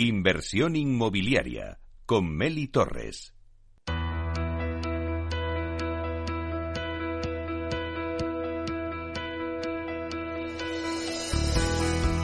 [0.00, 3.34] Inversión inmobiliaria con Meli Torres.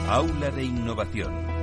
[0.07, 1.54] Aula de Innovación.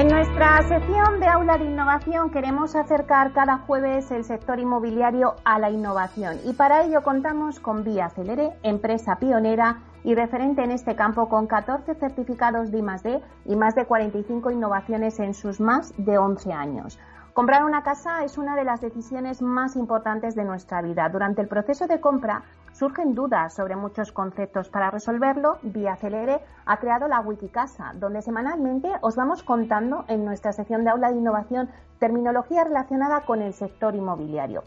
[0.00, 5.58] En nuestra sección de Aula de Innovación queremos acercar cada jueves el sector inmobiliario a
[5.58, 10.96] la innovación y para ello contamos con Vía Celere, empresa pionera y referente en este
[10.96, 16.16] campo con 14 certificados de I+D y más de 45 innovaciones en sus más de
[16.16, 16.98] 11 años.
[17.34, 21.10] Comprar una casa es una de las decisiones más importantes de nuestra vida.
[21.10, 22.42] Durante el proceso de compra
[22.80, 24.70] surgen dudas sobre muchos conceptos.
[24.70, 30.52] Para resolverlo, Vía Celere ha creado la Wikicasa, donde semanalmente os vamos contando en nuestra
[30.52, 34.64] sección de aula de innovación terminología relacionada con el sector inmobiliario.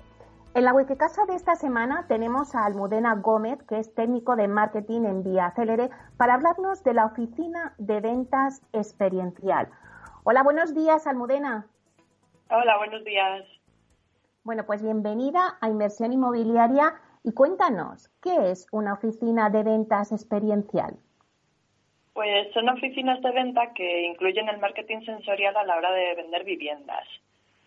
[0.54, 5.06] En la Wikicasa de esta semana tenemos a Almudena Gómez, que es técnico de marketing
[5.06, 9.70] en Vía Celere, para hablarnos de la oficina de ventas experiencial.
[10.24, 11.66] Hola, buenos días, Almudena.
[12.52, 13.44] Hola, buenos días.
[14.44, 20.98] Bueno, pues bienvenida a Inversión Inmobiliaria y cuéntanos, ¿qué es una oficina de ventas experiencial?
[22.14, 26.44] Pues son oficinas de venta que incluyen el marketing sensorial a la hora de vender
[26.44, 27.08] viviendas.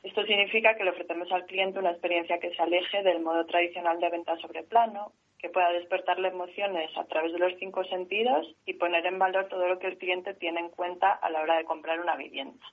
[0.03, 3.99] Esto significa que le ofrecemos al cliente una experiencia que se aleje del modo tradicional
[3.99, 8.75] de venta sobre plano, que pueda despertarle emociones a través de los cinco sentidos y
[8.75, 11.65] poner en valor todo lo que el cliente tiene en cuenta a la hora de
[11.65, 12.65] comprar una vivienda.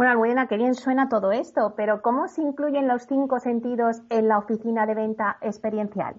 [0.00, 4.28] Bueno, Almudena, qué bien suena todo esto, pero ¿cómo se incluyen los cinco sentidos en
[4.28, 6.14] la oficina de venta experiencial?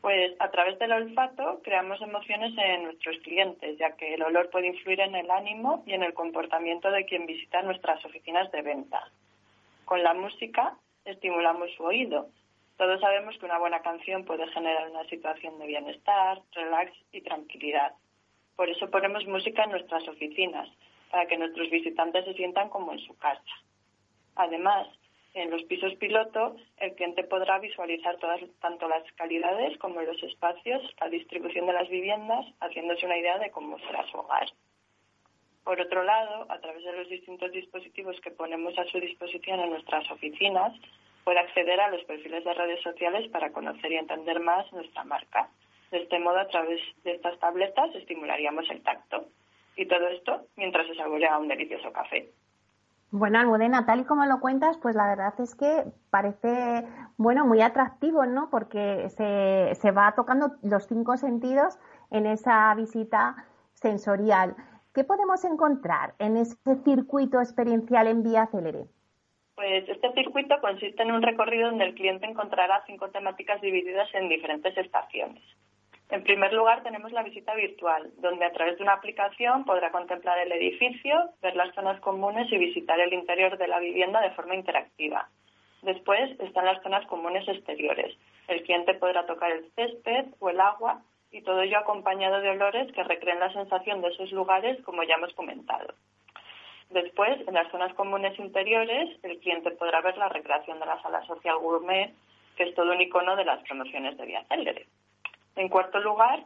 [0.00, 4.68] Pues a través del olfato creamos emociones en nuestros clientes, ya que el olor puede
[4.68, 9.02] influir en el ánimo y en el comportamiento de quien visita nuestras oficinas de venta.
[9.84, 12.28] Con la música estimulamos su oído.
[12.76, 17.94] Todos sabemos que una buena canción puede generar una situación de bienestar, relax y tranquilidad.
[18.54, 20.68] Por eso ponemos música en nuestras oficinas,
[21.14, 23.54] para que nuestros visitantes se sientan como en su casa.
[24.34, 24.88] Además,
[25.34, 30.82] en los pisos piloto, el cliente podrá visualizar todas, tanto las calidades como los espacios,
[31.00, 34.48] la distribución de las viviendas, haciéndose una idea de cómo será su hogar.
[35.62, 39.70] Por otro lado, a través de los distintos dispositivos que ponemos a su disposición en
[39.70, 40.72] nuestras oficinas,
[41.22, 45.48] puede acceder a los perfiles de redes sociales para conocer y entender más nuestra marca.
[45.92, 49.28] De este modo, a través de estas tabletas estimularíamos el tacto.
[49.76, 52.30] Y todo esto mientras se saborea un delicioso café.
[53.10, 56.84] Bueno, Almudena, tal y como lo cuentas, pues la verdad es que parece,
[57.16, 58.50] bueno, muy atractivo, ¿no?
[58.50, 61.78] Porque se, se va tocando los cinco sentidos
[62.10, 64.56] en esa visita sensorial.
[64.92, 68.86] ¿Qué podemos encontrar en ese circuito experiencial en Vía Celere?
[69.54, 74.28] Pues este circuito consiste en un recorrido donde el cliente encontrará cinco temáticas divididas en
[74.28, 75.42] diferentes estaciones.
[76.10, 80.38] En primer lugar, tenemos la visita virtual, donde a través de una aplicación podrá contemplar
[80.38, 84.54] el edificio, ver las zonas comunes y visitar el interior de la vivienda de forma
[84.54, 85.28] interactiva.
[85.82, 88.16] Después están las zonas comunes exteriores.
[88.48, 92.92] El cliente podrá tocar el césped o el agua y todo ello acompañado de olores
[92.92, 95.94] que recreen la sensación de esos lugares, como ya hemos comentado.
[96.90, 101.26] Después, en las zonas comunes interiores, el cliente podrá ver la recreación de la sala
[101.26, 102.14] social gourmet,
[102.56, 104.86] que es todo un icono de las promociones de Vía Célere.
[105.56, 106.44] En cuarto lugar,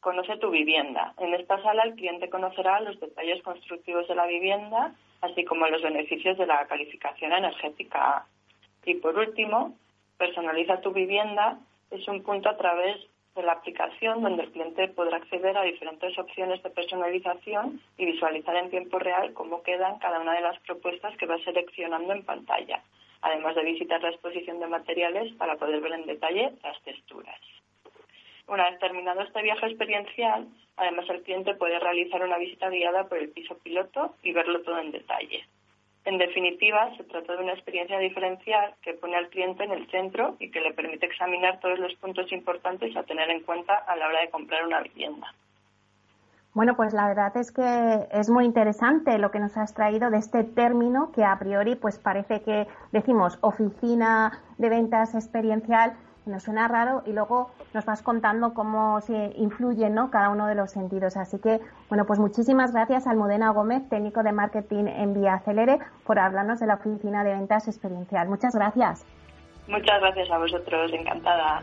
[0.00, 1.14] conoce tu vivienda.
[1.18, 5.82] En esta sala el cliente conocerá los detalles constructivos de la vivienda, así como los
[5.82, 8.26] beneficios de la calificación energética.
[8.84, 9.76] Y por último,
[10.16, 11.58] personaliza tu vivienda
[11.90, 12.96] es un punto a través
[13.34, 18.56] de la aplicación donde el cliente podrá acceder a diferentes opciones de personalización y visualizar
[18.56, 22.82] en tiempo real cómo quedan cada una de las propuestas que va seleccionando en pantalla,
[23.22, 27.38] además de visitar la exposición de materiales para poder ver en detalle las texturas.
[28.50, 33.18] Una vez terminado este viaje experiencial, además el cliente puede realizar una visita guiada por
[33.18, 35.46] el piso piloto y verlo todo en detalle.
[36.04, 40.34] En definitiva, se trata de una experiencia diferencial que pone al cliente en el centro
[40.40, 44.08] y que le permite examinar todos los puntos importantes a tener en cuenta a la
[44.08, 45.32] hora de comprar una vivienda.
[46.52, 50.18] Bueno, pues la verdad es que es muy interesante lo que nos has traído de
[50.18, 55.96] este término que a priori pues parece que decimos oficina de ventas experiencial,
[56.26, 60.10] nos suena raro y luego nos vas contando cómo se influye ¿no?
[60.10, 61.16] cada uno de los sentidos.
[61.16, 65.78] Así que, bueno, pues muchísimas gracias al Almudena Gómez, técnico de marketing en Vía Acelere,
[66.04, 68.28] por hablarnos de la oficina de ventas experiencial.
[68.28, 69.04] Muchas gracias.
[69.68, 71.62] Muchas gracias a vosotros, encantada.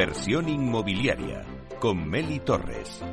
[0.00, 1.44] Inversión inmobiliaria
[1.78, 3.04] con Meli Torres.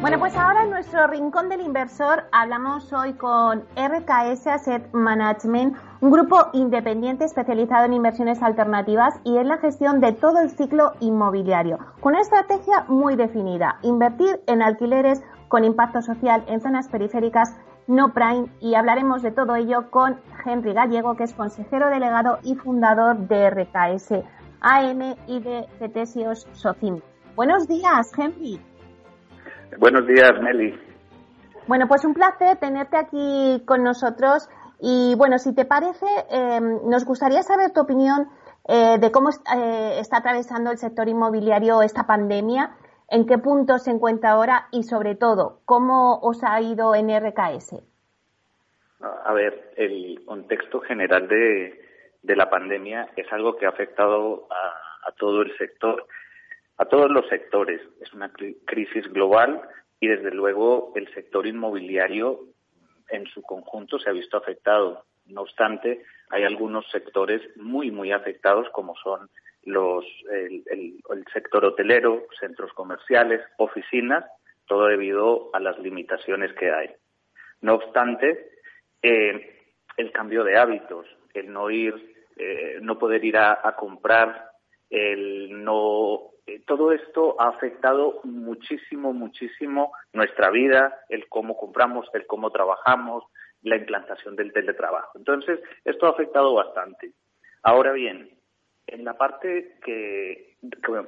[0.00, 6.10] Bueno, pues ahora en nuestro rincón del inversor hablamos hoy con RKS Asset Management, un
[6.10, 11.76] grupo independiente especializado en inversiones alternativas y en la gestión de todo el ciclo inmobiliario,
[12.00, 17.54] con una estrategia muy definida, invertir en alquileres con impacto social en zonas periféricas
[17.86, 22.54] no Prime y hablaremos de todo ello con Henry Gallego, que es consejero delegado y
[22.54, 24.12] fundador de RKS
[24.60, 27.00] AM y de Cetesios Socim.
[27.34, 28.60] Buenos días, Henry.
[29.78, 30.74] Buenos días, Meli.
[31.66, 34.48] Bueno, pues un placer tenerte aquí con nosotros
[34.80, 38.28] y bueno, si te parece, eh, nos gustaría saber tu opinión
[38.68, 42.70] eh, de cómo eh, está atravesando el sector inmobiliario esta pandemia
[43.08, 47.82] en qué punto se encuentra ahora y sobre todo, cómo os ha ido en RKS.
[49.00, 51.82] A ver, el contexto general de,
[52.22, 56.06] la pandemia es algo que ha afectado a, todo el sector,
[56.78, 57.80] a todos los sectores.
[58.00, 58.32] Es una
[58.64, 59.62] crisis global
[60.00, 62.40] y desde luego el sector inmobiliario
[63.08, 65.04] en su conjunto se ha visto afectado.
[65.26, 69.28] No obstante, hay algunos sectores muy, muy afectados como son
[69.66, 71.02] los, el,
[71.32, 74.24] sector hotelero, centros comerciales, oficinas,
[74.66, 76.90] todo debido a las limitaciones que hay.
[77.60, 78.50] No obstante,
[79.02, 79.64] eh,
[79.96, 81.94] el cambio de hábitos, el no ir,
[82.36, 84.50] eh, no poder ir a, comprar,
[84.88, 92.26] el no, eh, todo esto ha afectado muchísimo, muchísimo nuestra vida, el cómo compramos, el
[92.26, 93.24] cómo trabajamos,
[93.62, 95.18] la implantación del teletrabajo.
[95.18, 97.12] Entonces, esto ha afectado bastante.
[97.62, 98.35] Ahora bien,
[98.86, 100.56] en la parte que,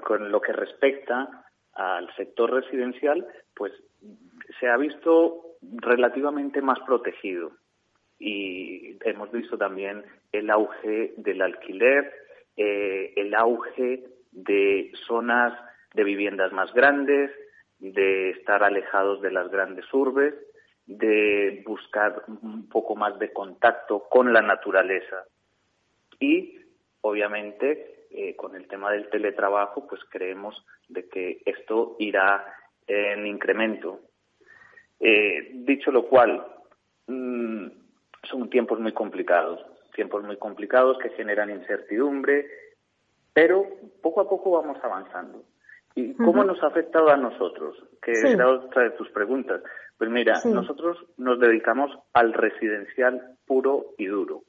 [0.03, 1.45] con lo que respecta
[1.75, 3.73] al sector residencial, pues
[4.59, 7.53] se ha visto relativamente más protegido
[8.19, 12.13] y hemos visto también el auge del alquiler,
[12.57, 15.53] eh, el auge de zonas
[15.95, 17.31] de viviendas más grandes,
[17.79, 20.35] de estar alejados de las grandes urbes,
[20.87, 25.25] de buscar un poco más de contacto con la naturaleza.
[26.19, 26.59] Y
[27.01, 32.45] obviamente, eh, con el tema del teletrabajo, pues creemos de que esto irá
[32.87, 34.01] en incremento.
[34.99, 36.45] Eh, dicho lo cual,
[37.07, 37.67] mm,
[38.25, 39.61] son tiempos muy complicados,
[39.95, 42.47] tiempos muy complicados que generan incertidumbre,
[43.33, 43.67] pero
[44.03, 45.45] poco a poco vamos avanzando.
[45.95, 47.77] ¿Y cómo nos ha afectado a nosotros?
[48.01, 49.63] Que era otra de tus preguntas.
[49.97, 54.45] Pues mira, nosotros nos dedicamos al residencial puro y duro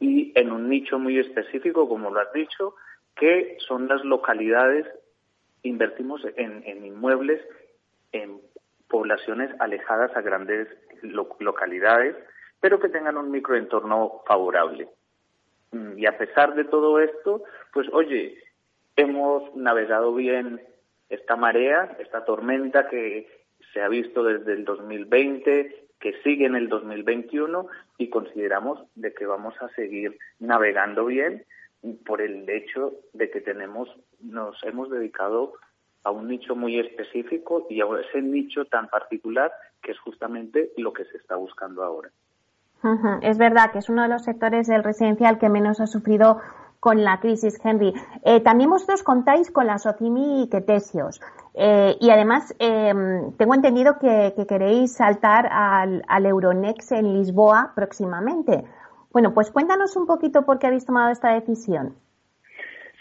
[0.00, 2.74] y en un nicho muy específico, como lo has dicho,
[3.16, 4.86] que son las localidades,
[5.62, 7.42] invertimos en, inmuebles
[8.12, 8.40] en
[8.88, 10.68] poblaciones alejadas a grandes
[11.02, 12.16] localidades,
[12.60, 14.88] pero que tengan un microentorno favorable.
[15.72, 17.42] Mm, y a pesar de todo esto,
[17.72, 18.38] pues oye,
[18.96, 20.60] hemos navegado bien
[21.08, 23.28] esta marea, esta tormenta que
[23.72, 27.66] se ha visto desde el 2020, que sigue en el 2021
[27.98, 31.44] y consideramos de que vamos a seguir navegando bien
[32.06, 33.88] por el hecho de que tenemos
[34.20, 35.54] nos hemos dedicado
[36.04, 39.52] a un nicho muy específico y a ese nicho tan particular
[39.82, 42.10] que es justamente lo que se está buscando ahora.
[43.22, 46.40] Es verdad que es uno de los sectores del residencial que menos ha sufrido
[46.80, 47.92] con la crisis, Henry.
[48.24, 51.20] Eh, también vosotros contáis con la Socimi y Ketesios.
[51.54, 58.64] Eh, y además, em, tengo entendido que, queréis saltar al, al, Euronext en Lisboa próximamente.
[59.10, 61.96] Bueno, pues cuéntanos un poquito por qué habéis tomado esta decisión.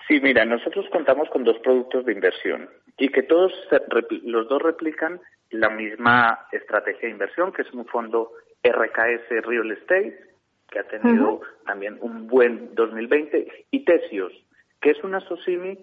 [0.08, 3.52] Sí, mira, nosotros contamos con dos productos de inversión y que todos
[4.24, 5.20] los dos replican
[5.50, 8.32] la misma estrategia de inversión, que es un fondo
[8.64, 10.27] RKS Real Estate
[10.70, 14.34] que ha tenido también un buen 2020, y Tesios,
[14.82, 15.78] que es una SOCIMI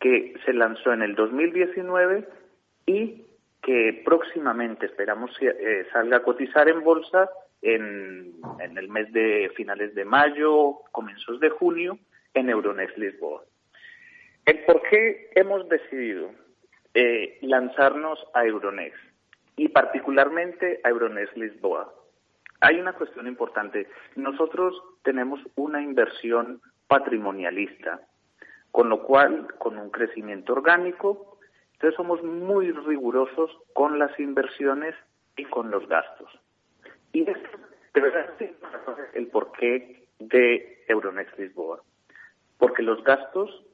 [0.00, 2.28] que se lanzó en el 2019
[2.86, 3.24] y
[3.62, 7.30] que próximamente esperamos eh, salga a cotizar en bolsa
[7.62, 11.98] en, el mes de finales de mayo, comienzos de junio,
[12.34, 13.44] en Euronext Lisboa.
[14.44, 16.32] El por qué hemos decidido
[16.94, 18.98] eh, lanzarnos a Euronext
[19.54, 21.94] y particularmente a Euronext Lisboa
[22.62, 23.88] hay una cuestión importante.
[24.14, 28.00] Nosotros tenemos una inversión patrimonialista,
[28.70, 31.38] con lo cual, con un crecimiento orgánico,
[31.72, 34.94] entonces somos muy rigurosos con las inversiones
[35.36, 36.30] y con los gastos.
[37.12, 37.36] Y es
[39.14, 41.82] el porqué de Euronext Lisboa.
[42.58, 43.64] Porque los gastos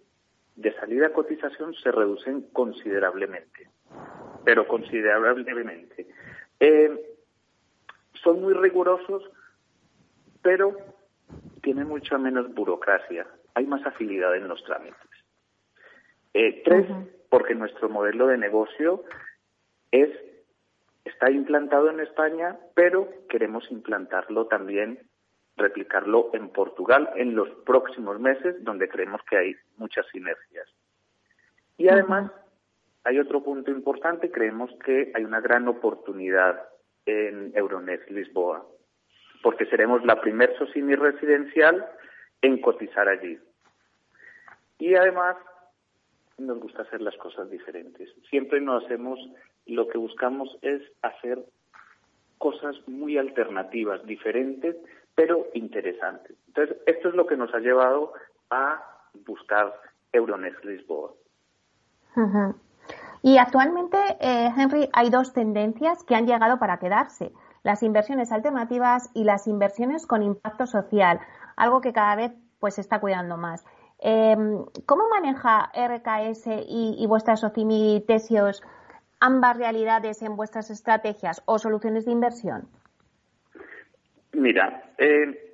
[0.56, 3.68] de salida a cotización se reducen considerablemente,
[4.46, 6.06] pero considerablemente.
[6.58, 7.07] Eh,
[8.38, 9.22] son muy rigurosos,
[10.42, 10.76] pero
[11.62, 14.98] tiene mucha menos burocracia, hay más agilidad en los trámites.
[16.34, 16.86] Eh, tres,
[17.28, 19.04] porque nuestro modelo de negocio
[19.90, 20.10] es
[21.04, 25.08] está implantado en España, pero queremos implantarlo también,
[25.56, 30.68] replicarlo en Portugal en los próximos meses, donde creemos que hay muchas sinergias.
[31.78, 32.30] Y además,
[33.04, 36.68] hay otro punto importante, creemos que hay una gran oportunidad
[37.08, 38.66] en Euronet Lisboa,
[39.42, 41.86] porque seremos la primer SOCIMI residencial
[42.42, 43.38] en cotizar allí.
[44.78, 45.36] Y además,
[46.38, 48.10] nos gusta hacer las cosas diferentes.
[48.30, 49.18] Siempre no hacemos,
[49.66, 51.44] lo que buscamos es hacer
[52.38, 54.76] cosas muy alternativas, diferentes,
[55.14, 56.36] pero interesantes.
[56.46, 58.12] Entonces, esto es lo que nos ha llevado
[58.50, 58.84] a
[59.26, 59.74] buscar
[60.12, 61.12] Euronext Lisboa.
[63.22, 67.32] Y actualmente, eh, Henry, hay dos tendencias que han llegado para quedarse.
[67.62, 71.20] Las inversiones alternativas y las inversiones con impacto social,
[71.56, 73.64] algo que cada vez pues se está cuidando más.
[74.00, 77.42] Em, ¿Cómo maneja RKS y, vuestras
[78.06, 78.62] Tesios
[79.20, 82.68] ambas realidades en vuestras estrategias o soluciones de inversión?
[84.32, 85.48] Mira, eh,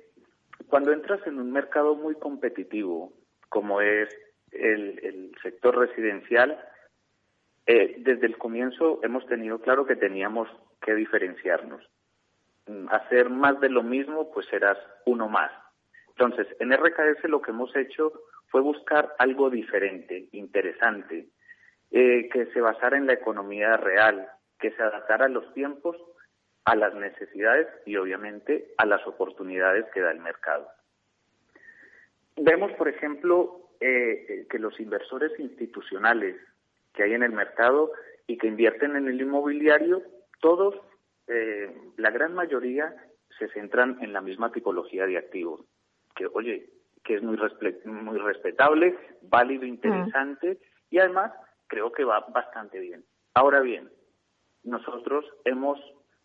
[0.67, 3.13] cuando entras en un mercado muy competitivo,
[3.49, 4.09] como es
[4.51, 6.59] el, sector residencial,
[7.67, 10.47] eh, desde el comienzo hemos tenido claro que teníamos
[10.81, 11.81] que diferenciarnos.
[12.67, 15.51] Mm, hacer más de lo mismo, pues serás uno más.
[16.09, 18.13] Entonces, en RKS lo que hemos hecho
[18.47, 21.27] fue buscar algo diferente, interesante,
[21.91, 24.29] eh, que se basara en la economía real,
[24.59, 25.97] que se adaptara a los tiempos,
[26.63, 30.67] a las necesidades y obviamente a las oportunidades que da el mercado.
[32.37, 36.37] Vemos, por ejemplo, eh, que los inversores institucionales
[36.95, 37.91] que hay en el mercado
[38.27, 40.01] y que invierten en el inmobiliario,
[40.41, 40.75] todos,
[41.27, 42.95] eh, la gran mayoría,
[43.37, 45.61] se centran en la misma tipología de activos.
[46.15, 46.69] Que, oye,
[47.03, 47.37] que es muy,
[47.85, 50.59] muy respetable, válido, interesante
[50.89, 51.31] y además
[51.67, 53.05] creo que va bastante bien.
[53.33, 53.91] Ahora bien,
[54.63, 55.79] nosotros hemos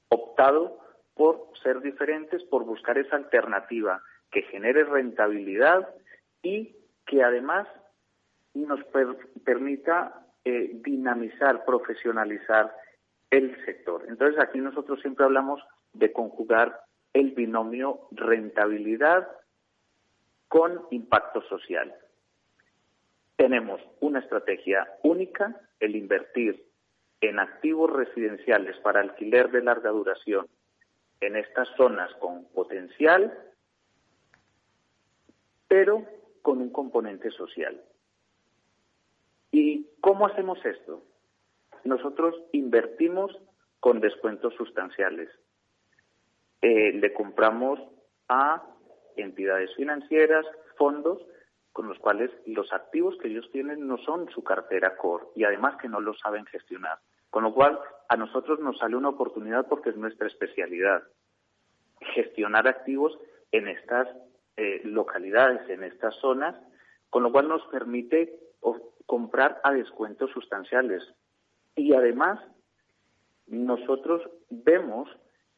[0.09, 0.79] optado
[1.15, 5.89] por ser diferentes, por buscar esa alternativa que genere rentabilidad
[6.43, 7.69] y que además
[8.55, 8.81] nos
[9.45, 12.75] permita eh, dinamizar, profesionalizar
[13.31, 14.05] el sector.
[14.09, 16.81] Entonces aquí nosotros siempre hablamos de conjugar
[17.13, 19.29] el binomio rentabilidad
[20.49, 21.95] con impacto social.
[23.37, 26.67] Tenemos una estrategia única, el invertir
[27.21, 30.47] en activos residenciales para alquiler de larga duración
[31.21, 33.33] en estas zonas con potencial,
[35.69, 36.05] pero
[36.43, 37.81] con un componente social.
[39.53, 41.03] ¿Y cómo hacemos esto?
[41.85, 43.37] Nosotros invertimos
[43.81, 45.31] con descuentos sustanciales.
[46.61, 47.81] Eh, le compramos
[48.29, 48.63] a
[49.17, 51.21] entidades financieras, fondos,
[51.73, 55.77] con los cuales los activos que ellos tienen no son su cartera core y además
[55.81, 56.99] que no lo saben gestionar.
[57.31, 57.79] Con lo cual,
[58.09, 61.05] a nosotros nos sale una oportunidad porque es nuestra especialidad.
[62.15, 63.17] Gestionar activos
[63.53, 64.09] en estas
[64.57, 66.57] eh, localidades, en estas zonas,
[67.09, 68.39] con lo cual nos permite
[69.11, 71.03] comprar a descuentos sustanciales.
[71.75, 72.39] Y además,
[73.49, 75.09] nosotros vemos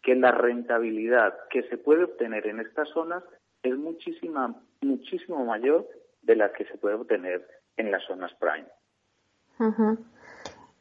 [0.00, 3.22] que la rentabilidad que se puede obtener en estas zonas
[3.62, 5.86] es muchísima, muchísimo mayor
[6.22, 8.68] de la que se puede obtener en las zonas prime.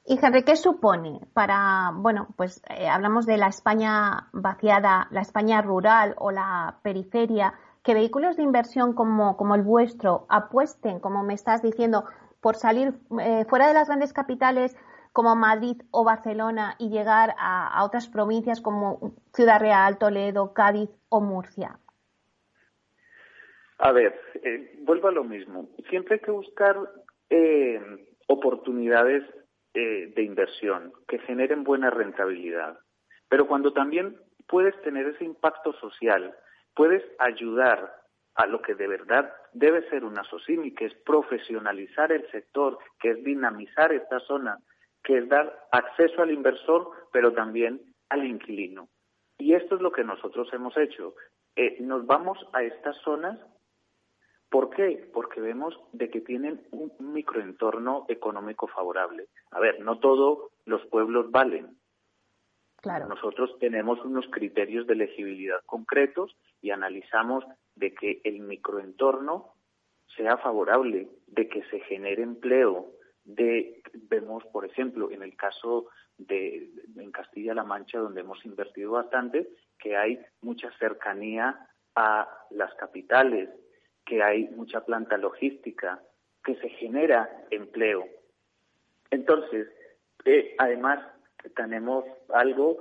[0.06, 5.62] Y Henry, ¿qué supone para, bueno, pues eh, hablamos de la España vaciada, la España
[5.62, 11.34] rural o la periferia, que vehículos de inversión como, como el vuestro apuesten, como me
[11.34, 12.06] estás diciendo,
[12.42, 14.76] por salir eh, fuera de las grandes capitales
[15.14, 21.22] como Madrid o Barcelona y llegar a, otras provincias como Ciudad Real, Toledo, Cádiz o
[21.22, 21.80] Murcia?
[23.78, 25.70] A ver, eh, vuelvo a lo mismo.
[25.90, 26.78] Siempre hay que buscar
[27.30, 27.82] eh,
[28.28, 29.24] oportunidades
[29.74, 32.78] de inversión que generen buena rentabilidad.
[33.30, 36.36] Pero cuando también puedes tener ese impacto social,
[36.76, 38.01] puedes ayudar
[38.36, 43.12] a lo que de verdad debe ser una SOCIMI, que es profesionalizar el sector, que
[43.12, 44.60] es dinamizar esta zona,
[45.04, 48.90] que es dar acceso al inversor, pero también al inquilino.
[49.38, 51.16] Y esto es lo que nosotros hemos hecho.
[51.80, 53.40] nos vamos a estas zonas
[54.52, 55.10] ¿Por qué?
[55.14, 59.30] Porque vemos de que tienen un microentorno económico favorable.
[59.50, 61.78] A ver, no todos los pueblos valen.
[62.82, 63.08] Claro.
[63.08, 67.46] Nosotros tenemos unos criterios de elegibilidad concretos y analizamos
[67.82, 69.56] de que el microentorno
[70.16, 72.92] sea favorable, de que se genere empleo,
[73.26, 79.50] de vemos, por ejemplo, en el caso de en Castilla-La Mancha, donde hemos invertido bastante,
[79.80, 83.50] que hay mucha cercanía a las capitales,
[84.06, 86.02] que hay mucha planta logística,
[86.44, 88.08] que se genera empleo.
[89.10, 89.68] Entonces,
[90.26, 91.00] eh, además,
[91.56, 92.78] tenemos algo,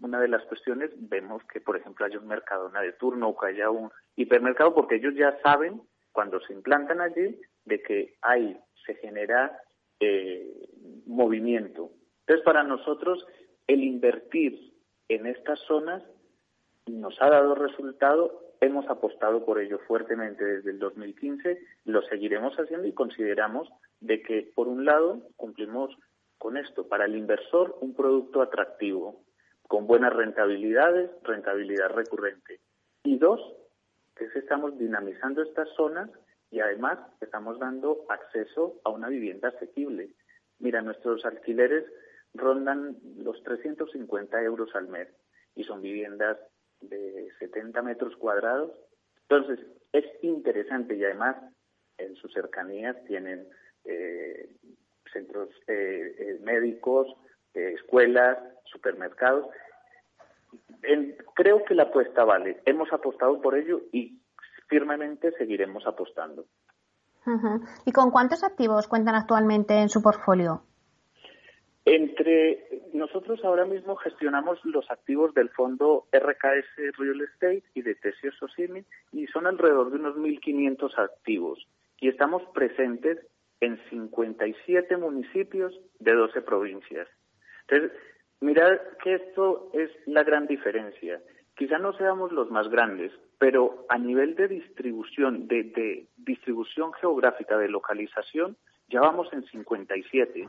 [0.00, 3.46] una de las cuestiones, vemos que, por ejemplo, hay un Mercadona de turno o que
[3.48, 5.82] haya un hipermercado, porque ellos ya saben,
[6.12, 9.60] cuando se implantan allí, de que ahí se genera
[10.00, 10.68] eh,
[11.06, 11.90] movimiento.
[12.20, 13.26] Entonces, para nosotros,
[13.66, 14.74] el invertir
[15.08, 16.02] en estas zonas
[16.86, 22.86] nos ha dado resultado, hemos apostado por ello fuertemente desde el 2015, lo seguiremos haciendo
[22.86, 23.68] y consideramos
[24.00, 25.96] de que, por un lado, cumplimos
[26.38, 29.24] con esto, para el inversor, un producto atractivo,
[29.68, 32.60] con buenas rentabilidades, rentabilidad recurrente.
[33.04, 33.40] Y dos,
[34.14, 36.10] que estamos dinamizando estas zonas
[36.50, 40.10] y además estamos dando acceso a una vivienda asequible.
[40.58, 41.84] Mira, nuestros alquileres
[42.34, 45.08] rondan los 350 euros al mes
[45.54, 46.38] y son viviendas
[46.80, 48.72] de 70 metros cuadrados.
[49.28, 51.36] Entonces, es interesante y además
[51.98, 53.48] en sus cercanías tienen
[53.84, 54.48] eh,
[55.12, 56.38] centros eh,
[57.56, 59.46] eh, médicos, escuelas, supermercados.
[61.34, 62.60] creo que la apuesta vale.
[62.64, 64.20] Hemos apostado por ello y
[64.68, 66.44] firmemente seguiremos apostando.
[67.84, 70.62] ¿Y con cuántos activos cuentan actualmente en su portfolio?
[71.84, 78.32] Entre nosotros ahora mismo gestionamos los activos del fondo RKS Real Estate y de Tesio
[78.32, 81.66] Sosimi y son alrededor de unos 1.500 activos
[82.00, 83.18] y estamos presentes
[83.60, 87.08] en 57 municipios de 12 provincias.
[87.68, 87.98] Entonces,
[88.40, 91.20] mirad que esto es la gran diferencia.
[91.56, 97.56] Quizá no seamos los más grandes, pero a nivel de distribución, de, de distribución geográfica,
[97.58, 98.56] de localización,
[98.88, 100.48] ya vamos en 57.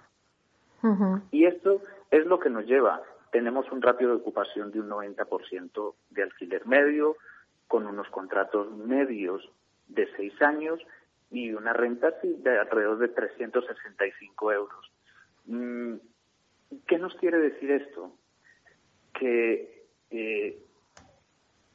[1.31, 3.01] Y esto es lo que nos lleva.
[3.31, 7.17] Tenemos un ratio de ocupación de un 90% de alquiler medio,
[7.67, 9.49] con unos contratos medios
[9.87, 10.79] de seis años
[11.29, 14.91] y una renta de alrededor de 365 euros.
[16.87, 18.11] ¿Qué nos quiere decir esto?
[19.13, 20.57] Que eh,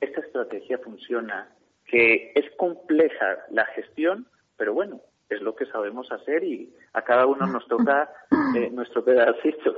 [0.01, 1.55] esta estrategia funciona,
[1.87, 4.27] que es compleja la gestión,
[4.57, 8.11] pero bueno, es lo que sabemos hacer y a cada uno nos toca
[8.57, 9.75] eh, nuestro pedacito.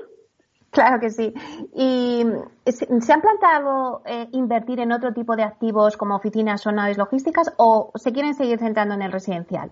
[0.70, 1.32] Claro que sí.
[1.72, 2.24] ¿Y
[2.66, 7.54] se han planteado eh, invertir en otro tipo de activos como oficinas o naves logísticas
[7.58, 9.70] o se quieren seguir centrando en el residencial?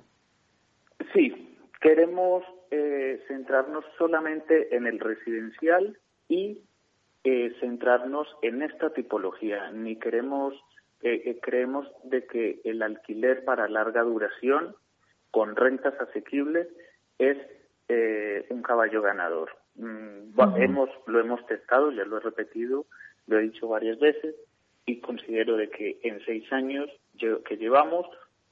[1.13, 6.61] Sí, queremos eh, centrarnos solamente en el residencial y
[7.61, 9.71] centrarnos en esta tipología.
[9.71, 10.55] Ni queremos,
[11.41, 14.75] creemos de que el alquiler para larga duración
[15.31, 16.67] con rentas asequibles
[17.19, 17.39] es
[17.89, 19.51] eh, un caballo ganador.
[19.75, 22.87] Mm, hemos, lo hemos testado, ya lo he repetido,
[23.27, 24.35] lo he dicho varias veces
[24.87, 28.07] y considero de que en seis años que llevamos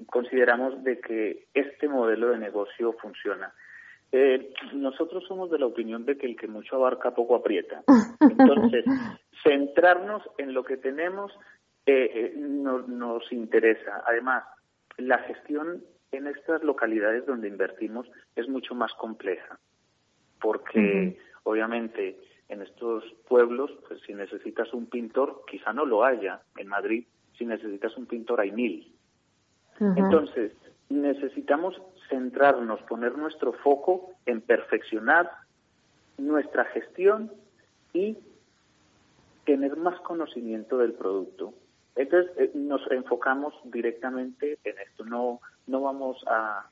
[0.06, 3.52] consideramos de que este modelo de negocio funciona.
[4.12, 7.82] Eh, nosotros somos de la opinión de que el que mucho abarca poco aprieta.
[8.20, 8.84] Entonces,
[9.42, 11.32] centrarnos en lo que tenemos
[11.86, 14.02] eh, nos interesa.
[14.06, 14.44] Además,
[14.96, 19.58] la gestión en estas localidades donde invertimos es mucho más compleja,
[20.40, 22.18] porque obviamente
[22.48, 26.42] en estos pueblos, pues si necesitas un pintor, quizá no lo haya.
[26.56, 27.06] En Madrid,
[27.38, 28.92] si necesitas un pintor, hay mil.
[29.96, 30.52] Entonces,
[30.88, 35.30] necesitamos centrarnos, poner nuestro foco en perfeccionar
[36.18, 37.32] nuestra gestión
[37.94, 38.18] y
[39.46, 41.54] tener más conocimiento del producto.
[41.96, 46.68] Entonces eh, nos enfocamos directamente en esto, no, no vamos a,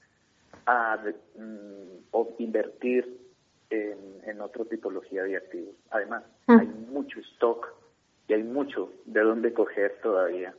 [0.66, 0.98] a
[1.37, 3.18] mm, invertir
[3.70, 5.74] en, en otra tipología de activos.
[5.90, 6.59] Además, mm.
[6.59, 7.74] hay mucho stock
[8.29, 10.55] y hay mucho de dónde coger todavía.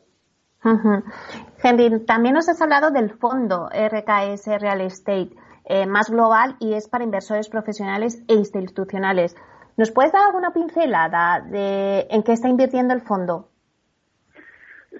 [1.63, 5.29] Henry, también nos has hablado del fondo RKS Real Estate,
[5.65, 9.35] eh, más global y es para inversores profesionales e institucionales.
[9.77, 13.49] ¿Nos puedes dar alguna pincelada de en qué está invirtiendo el fondo?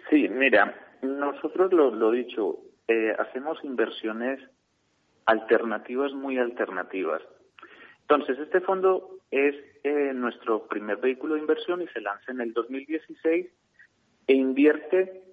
[0.10, 4.40] Sí, mira, nosotros lo, lo dicho, eh, hacemos inversiones
[5.26, 7.22] alternativas, muy alternativas.
[8.02, 12.54] Entonces, este fondo es eh, nuestro primer vehículo de inversión y se lanza en el
[12.54, 13.48] 2016
[14.28, 15.29] e invierte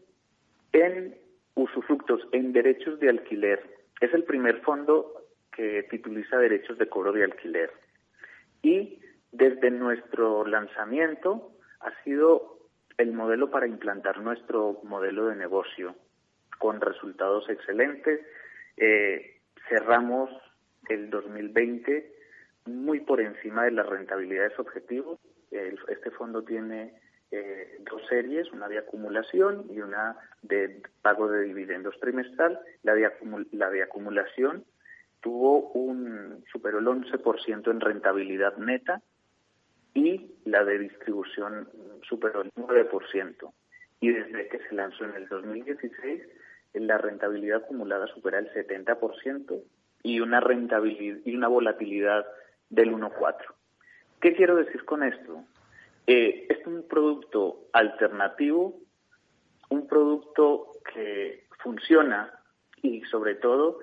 [0.77, 1.17] en
[1.55, 3.63] usufructos, en derechos de alquiler.
[4.01, 5.13] Es el primer fondo
[5.53, 7.71] que tituliza derechos de cobro de alquiler.
[8.63, 9.01] Y
[9.33, 12.59] desde nuestro lanzamiento ha sido
[12.99, 15.95] el modelo para implantar nuestro modelo de negocio
[16.59, 18.21] con resultados excelentes.
[18.77, 20.31] Eh, cerramos
[20.89, 22.13] el 2020
[22.67, 25.19] muy por encima de las rentabilidades objetivos.
[25.51, 26.93] este fondo tiene
[27.31, 32.61] eh, dos series, una de acumulación y una de pago de dividendos trimestral.
[32.83, 33.11] La de,
[33.53, 34.65] la de acumulación
[35.21, 39.03] tuvo un superó el 11% en rentabilidad neta
[39.95, 41.69] y la de distribución
[42.09, 43.53] superó el 9%.
[44.01, 46.23] Y desde que se lanzó en el 2016,
[46.75, 49.63] la rentabilidad acumulada supera el 70%
[50.03, 52.27] y una rentabilidad y una volatilidad
[52.69, 53.37] del 1.4.
[54.21, 55.45] ¿Qué quiero decir con esto?
[56.07, 58.75] Eh, es un producto alternativo,
[59.71, 62.33] un producto que funciona
[62.83, 63.79] y sobre todo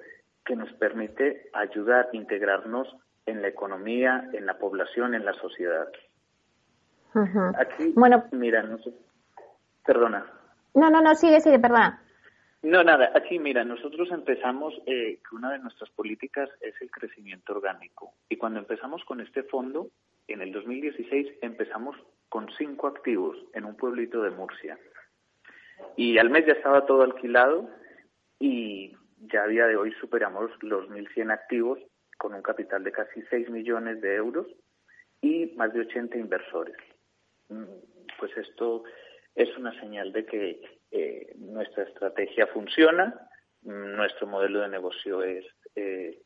[0.46, 2.88] que nos permite ayudar a integrarnos
[3.26, 5.88] en la economía, en la población, en la sociedad.
[7.58, 8.92] Aquí, bueno, mira, no sé,
[9.86, 10.26] perdona.
[10.74, 12.02] No, no, no, sigue, sigue, perdona.
[12.64, 17.54] No, nada, aquí mira, nosotros empezamos eh, que una de nuestras políticas es el crecimiento
[17.54, 18.14] orgánico.
[18.30, 19.90] Y cuando empezamos con este fondo,
[20.28, 21.96] en el 2016 empezamos
[22.30, 24.80] con cinco activos en un pueblito de Murcia.
[25.96, 27.70] Y al mes ya estaba todo alquilado
[28.40, 31.80] y ya a día de hoy superamos los 1.100 activos
[32.18, 34.48] con un capital de casi 6 millones de euros
[35.22, 36.78] y más de 80 inversores.
[37.50, 37.66] Mm,
[38.18, 38.84] pues esto
[39.36, 43.30] es una señal de que eh, nuestra estrategia funciona,
[43.62, 46.22] nuestro modelo de negocio es eh,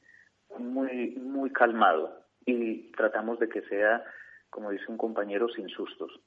[0.58, 4.04] muy, muy calmado y tratamos de que sea,
[4.50, 6.20] como dice un compañero, sin sustos.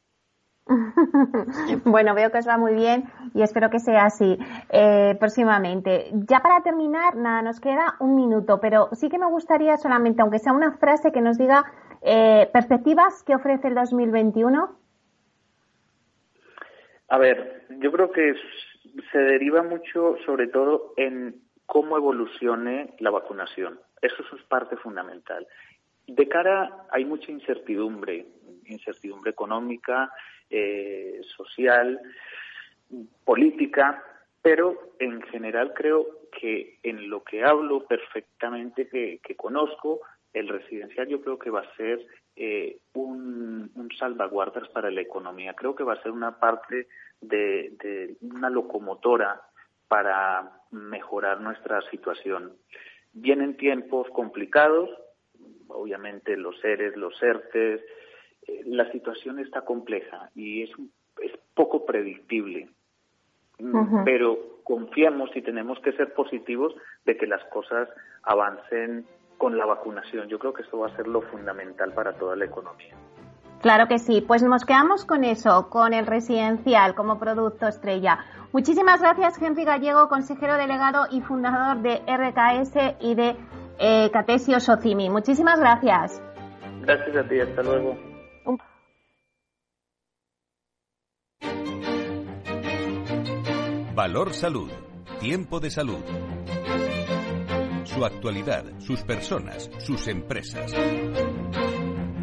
[1.84, 3.04] bueno, veo que os va muy bien
[3.34, 6.10] y espero que sea así eh, próximamente.
[6.12, 10.38] Ya para terminar, nada, nos queda un minuto, pero sí que me gustaría solamente, aunque
[10.38, 11.64] sea una frase, que nos diga
[12.02, 14.78] eh, perspectivas que ofrece el 2021.
[17.08, 18.34] A ver, yo creo que
[19.10, 23.80] se deriva mucho, sobre todo, en cómo evolucione la vacunación.
[24.00, 25.46] Eso es parte fundamental.
[26.10, 28.26] De cara, hay mucha incertidumbre,
[28.66, 30.12] incertidumbre económica,
[30.50, 32.00] eh, social,
[33.24, 34.02] política,
[34.42, 40.00] pero en general creo que en lo que hablo perfectamente, que, conozco,
[40.32, 45.54] el residencial yo creo que va a ser eh, un, salvaguardas para la economía.
[45.54, 46.88] Creo que va a ser una parte
[47.20, 49.40] de, de una locomotora
[49.86, 52.56] para mejorar nuestra situación.
[53.12, 54.90] Vienen tiempos complicados,
[55.72, 57.80] obviamente los seres, los ERTES,
[58.46, 60.70] eh, la situación está compleja y es,
[61.22, 62.68] es poco predictible.
[63.58, 67.88] Mm, pero confiamos y tenemos que ser positivos de que las cosas
[68.22, 69.04] avancen
[69.36, 70.28] con la vacunación.
[70.28, 72.94] Yo creo que eso va a ser lo fundamental para toda la economía.
[73.62, 78.18] Claro que sí, pues nos quedamos con eso, con el residencial como producto estrella.
[78.52, 83.36] Muchísimas gracias, Henry Gallego, consejero delegado y fundador de RKS y de
[83.80, 85.08] eh, Catesio Socimi.
[85.10, 86.22] Muchísimas gracias.
[86.82, 87.96] Gracias a ti, hasta luego.
[93.94, 94.70] Valor Salud.
[95.18, 96.02] Tiempo de salud.
[97.84, 100.72] Su actualidad, sus personas, sus empresas.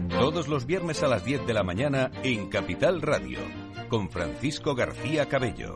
[0.10, 3.38] Todos los viernes a las 10 de la mañana en Capital Radio,
[3.90, 5.76] con Francisco García Cabello.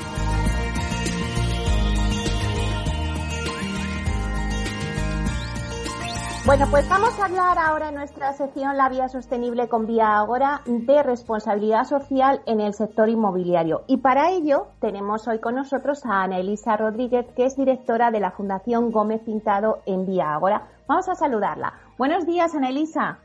[6.43, 10.61] Bueno, pues vamos a hablar ahora en nuestra sección La Vía Sostenible con Vía Agora
[10.65, 13.83] de responsabilidad social en el sector inmobiliario.
[13.85, 18.21] Y para ello tenemos hoy con nosotros a Ana Elisa Rodríguez, que es directora de
[18.21, 20.67] la Fundación Gómez Pintado en Vía Agora.
[20.87, 21.73] Vamos a saludarla.
[21.99, 23.19] Buenos días, Ana Elisa.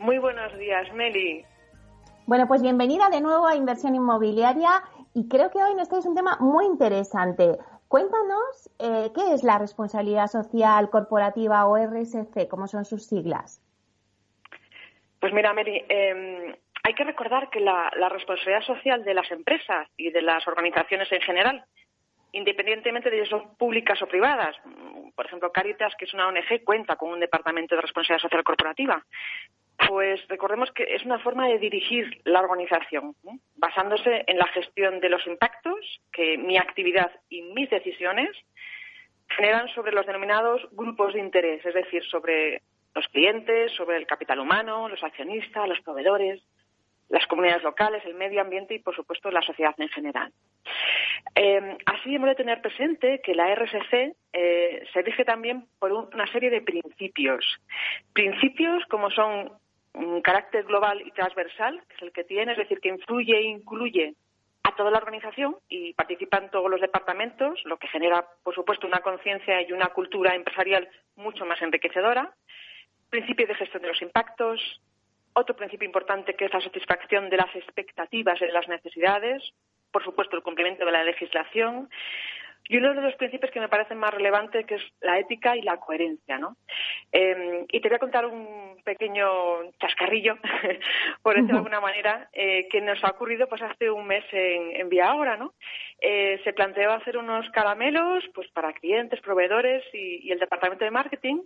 [0.00, 1.44] Muy buenos días, Meli.
[2.26, 4.70] Bueno, pues bienvenida de nuevo a Inversión Inmobiliaria
[5.12, 7.58] y creo que hoy nos traes un tema muy interesante.
[7.88, 13.62] Cuéntanos eh, qué es la responsabilidad social corporativa o RSC, cómo son sus siglas.
[15.18, 20.10] Pues mira, Mary, em, hay que recordar que la, responsabilidad social de las empresas y
[20.10, 21.64] de las organizaciones en general,
[22.32, 24.54] independientemente de si son públicas o privadas,
[25.14, 29.04] por ejemplo, Caritas, que es una ONG, cuenta con un departamento de responsabilidad social corporativa.
[29.86, 33.14] Pues recordemos que es una forma de dirigir la organización,
[33.56, 38.30] basándose en la gestión de los impactos que mi actividad y mis decisiones
[39.28, 42.62] generan sobre los denominados grupos de interés, es decir, sobre
[42.94, 46.42] los clientes, sobre el capital humano, los accionistas, los proveedores,
[47.08, 50.32] las comunidades locales, el medio ambiente y, por supuesto, la sociedad en general.
[51.34, 56.26] Eh, así hemos de tener presente que la RSC eh, se rige también por una
[56.32, 57.44] serie de principios.
[58.12, 59.52] Principios como son
[59.94, 63.42] un carácter global y transversal, que es el que tiene, es decir, que influye e
[63.42, 64.14] incluye
[64.62, 69.00] a toda la organización y participan todos los departamentos, lo que genera, por supuesto, una
[69.00, 72.34] conciencia y una cultura empresarial mucho más enriquecedora.
[73.08, 74.60] Principio de gestión de los impactos.
[75.32, 79.42] Otro principio importante que es la satisfacción de las expectativas y de las necesidades.
[79.90, 81.88] Por supuesto, el cumplimiento de la legislación.
[82.68, 85.62] Y uno de los principios que me parecen más relevantes que es la ética y
[85.62, 86.56] la coherencia, ¿no?
[87.12, 90.36] Em, y te voy a contar un pequeño chascarrillo,
[91.22, 94.76] por decirlo de alguna manera, eh, que nos ha ocurrido pues hace un mes en,
[94.76, 95.54] en Vía Ahora, ¿no?
[96.00, 101.42] Eh, se planteó hacer unos caramelos pues para clientes, proveedores y el departamento de marketing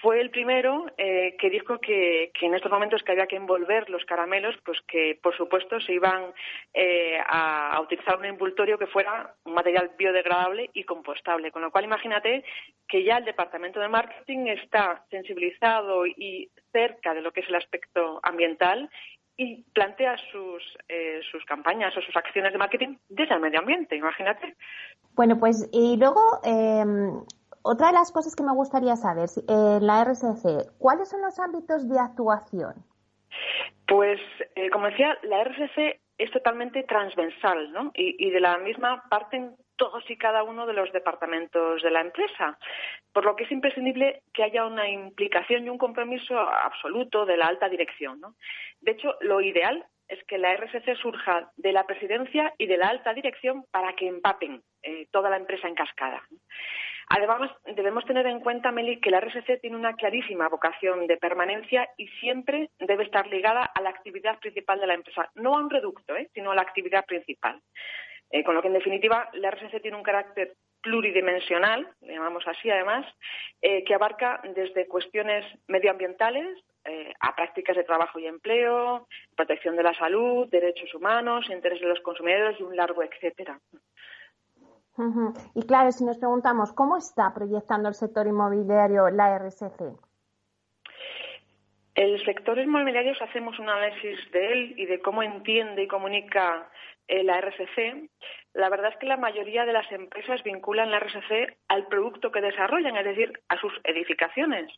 [0.00, 4.04] fue el primero eh, que dijo que, en estos momentos que había que envolver los
[4.04, 6.32] caramelos, pues que por supuesto se iban
[6.74, 11.50] eh, a, utilizar un envoltorio que fuera un material biodegradable y compostable.
[11.50, 12.44] Con lo cual, imagínate
[12.86, 17.56] que ya el departamento de marketing está sensibilizado y cerca de lo que es el
[17.56, 18.90] aspecto ambiental
[19.38, 23.94] y plantea sus, eh, sus campañas o sus acciones de marketing desde el medio ambiente,
[23.96, 24.56] imagínate.
[25.14, 27.22] Bueno, pues y luego em,
[27.62, 31.88] otra de las cosas que me gustaría saber, en la RSC, ¿cuáles son los ámbitos
[31.88, 32.74] de actuación?
[33.86, 34.20] Pues,
[34.56, 37.92] eh, como decía, la RSC es totalmente transversal, ¿no?
[37.94, 42.58] Y, de la misma parten todos y cada uno de los departamentos de la empresa,
[43.12, 47.46] por lo que es imprescindible que haya una implicación y un compromiso absoluto de la
[47.46, 48.20] alta dirección.
[48.82, 52.88] De hecho, lo ideal es que la RSC surja de la presidencia y de la
[52.88, 56.22] alta dirección para que empapen eh, toda la empresa en cascada.
[57.10, 61.88] Además, debemos tener en cuenta, Meli, que la RSC tiene una clarísima vocación de permanencia
[61.96, 65.70] y siempre debe estar ligada a la actividad principal de la empresa, no a un
[65.70, 66.28] reducto, ¿eh?
[66.34, 67.60] sino a la actividad principal.
[68.30, 73.04] Eh, con lo que, en definitiva, la RSC tiene un carácter pluridimensional, llamamos así además,
[73.62, 76.58] eh, que abarca desde cuestiones medioambientales
[77.20, 82.00] a prácticas de trabajo y empleo, protección de la salud, derechos humanos, intereses de los
[82.00, 83.60] consumidores y un largo etcétera.
[85.54, 90.07] Y claro, si nos preguntamos, ¿cómo está proyectando el sector inmobiliario la RSC?
[91.98, 96.70] El sector inmobiliario, si hacemos un análisis de él y de cómo entiende y comunica
[97.08, 98.08] eh, la RSC,
[98.54, 102.40] la verdad es que la mayoría de las empresas vinculan la RSC al producto que
[102.40, 104.70] desarrollan, es decir, a sus edificaciones.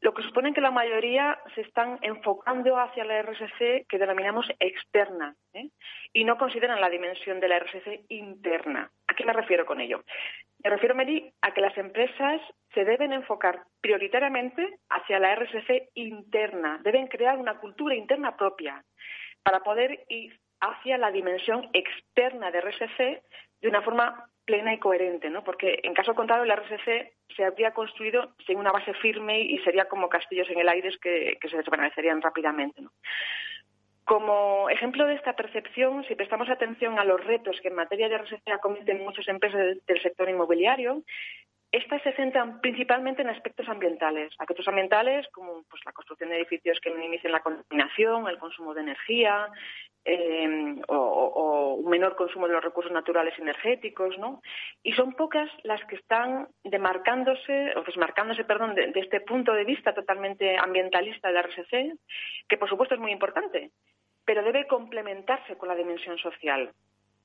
[0.00, 5.36] Lo que supone que la mayoría se están enfocando hacia la RSC que denominamos externa
[5.52, 5.68] ¿eh?
[6.14, 8.90] y no consideran la dimensión de la RSC interna.
[9.06, 10.02] ¿A qué me refiero con ello?
[10.64, 12.40] Me refiero, Mary, a que las empresas
[12.74, 18.84] se deben enfocar prioritariamente hacia la RSC interna, deben crear una cultura interna propia
[19.42, 23.22] para poder ir hacia la dimensión externa de RSC
[23.60, 25.44] de una forma plena y coherente, ¿no?
[25.44, 29.86] Porque en caso contrario la RSC se habría construido sin una base firme y sería
[29.86, 32.82] como castillos en el aire que, se desvanecerían rápidamente,
[34.08, 38.16] Como ejemplo de esta percepción, si prestamos atención a los retos que en materia de
[38.16, 41.02] RSC acometen muchas empresas del, sector inmobiliario,
[41.70, 46.80] estas se centran principalmente en aspectos ambientales, aspectos ambientales como pues, la construcción de edificios
[46.80, 49.50] que minimicen la contaminación, el consumo de energía,
[50.06, 54.40] eh, o, un menor consumo de los recursos naturales energéticos, ¿no?
[54.82, 59.92] Y son pocas las que están demarcándose, o desmarcándose, perdón, de, este punto de vista
[59.92, 61.92] totalmente ambientalista de la RSC,
[62.48, 63.70] que por supuesto es muy importante,
[64.28, 66.70] pero debe complementarse con la dimensión social.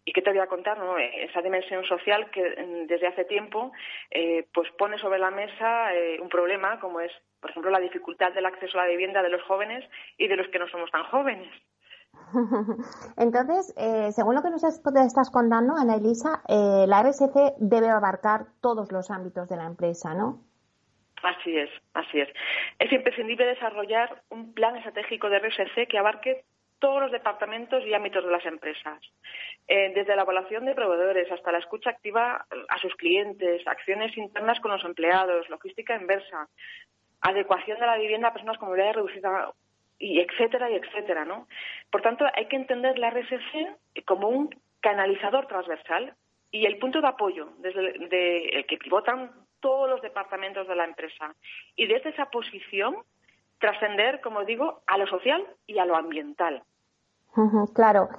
[0.05, 0.77] ¿Y qué te voy a contar?
[0.77, 0.97] No?
[0.97, 3.73] Esa dimensión social que mm, desde hace tiempo
[4.09, 7.11] eh, pues pone sobre la mesa eh, un problema como es,
[7.41, 9.83] por ejemplo, la dificultad del acceso a la vivienda de los jóvenes
[10.17, 11.51] y de los que no somos tan jóvenes.
[13.17, 18.45] Entonces, eh, según lo que nos estás contando, Ana Elisa, eh, la RSC debe abarcar
[18.61, 20.39] todos los ámbitos de la empresa, ¿no?
[21.21, 22.29] Así es, así es.
[22.79, 26.43] Es imprescindible desarrollar un plan estratégico de RSC que abarque
[26.83, 28.99] todos los departamentos y ámbitos de las empresas,
[29.69, 34.59] eh, desde la evaluación de proveedores hasta la escucha activa a sus clientes, acciones internas
[34.59, 36.49] con los empleados, logística inversa,
[37.21, 39.53] adecuación de la vivienda a personas con movilidad reducida
[39.97, 41.47] y etcétera y etcétera, ¿no?
[41.89, 44.49] Por tanto, hay que entender la RSC como un
[44.81, 46.13] canalizador transversal
[46.51, 51.33] y el punto de apoyo desde el, que pivotan todos los departamentos de la empresa.
[51.77, 52.97] Y desde esa posición
[53.57, 56.63] trascender, como digo, a lo social y a lo ambiental.
[57.73, 58.09] Claro.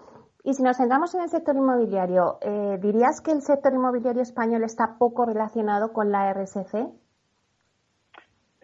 [0.43, 4.63] Y si nos centramos en el sector inmobiliario, eh, ¿dirías que el sector inmobiliario español
[4.63, 6.87] está poco relacionado con la RSC?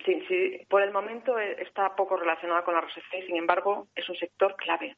[0.05, 4.09] Sí, sí, por el momento eh, está poco relacionada con la RSC, sin embargo, es
[4.09, 4.97] un sector clave.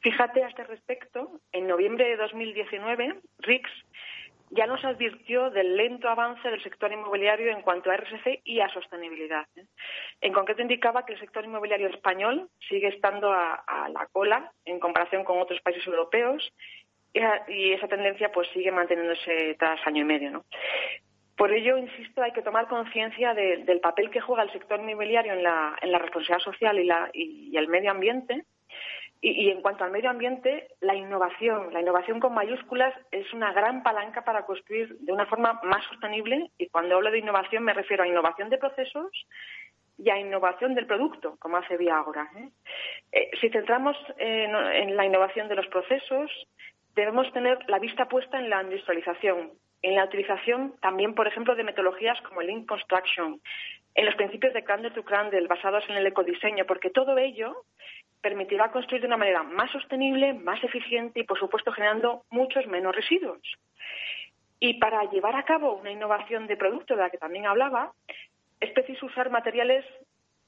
[0.00, 3.70] Fíjate a este respecto, en noviembre de 2019, RICS
[4.50, 8.68] ya nos advirtió del lento avance del sector inmobiliario en cuanto a RSC y a
[8.68, 9.46] sostenibilidad.
[9.56, 9.64] ¿eh?
[10.20, 15.24] En concreto indicaba que el sector inmobiliario español sigue estando a, la cola en comparación
[15.24, 16.52] con otros países europeos
[17.12, 20.44] y, esa tendencia pues sigue manteniéndose tras año y medio.
[21.36, 25.42] Por ello, insisto, hay que tomar conciencia del papel que juega el sector inmobiliario en
[25.42, 28.44] la, responsabilidad social y, el medio ambiente.
[29.22, 33.82] Y, en cuanto al medio ambiente, la innovación, la innovación con mayúsculas, es una gran
[33.82, 36.50] palanca para construir de una forma más sostenible.
[36.56, 39.10] Y cuando hablo de innovación me refiero a innovación de procesos
[39.98, 42.30] y a innovación del producto, como hace Viagora.
[42.34, 42.48] ¿eh?
[43.12, 46.30] Eh, si centramos en la innovación de los procesos,
[46.94, 49.52] debemos tener la vista puesta en la industrialización,
[49.82, 53.40] en la utilización también, por ejemplo, de metodologías como el Lean Construction,
[53.94, 57.64] en los principios de Crandall to Crandall basados en el ecodiseño, porque todo ello
[58.20, 62.94] permitirá construir de una manera más sostenible, más eficiente y, por supuesto, generando muchos menos
[62.94, 63.40] residuos.
[64.58, 67.92] Y para llevar a cabo una innovación de producto de la que también hablaba,
[68.60, 69.84] es preciso usar materiales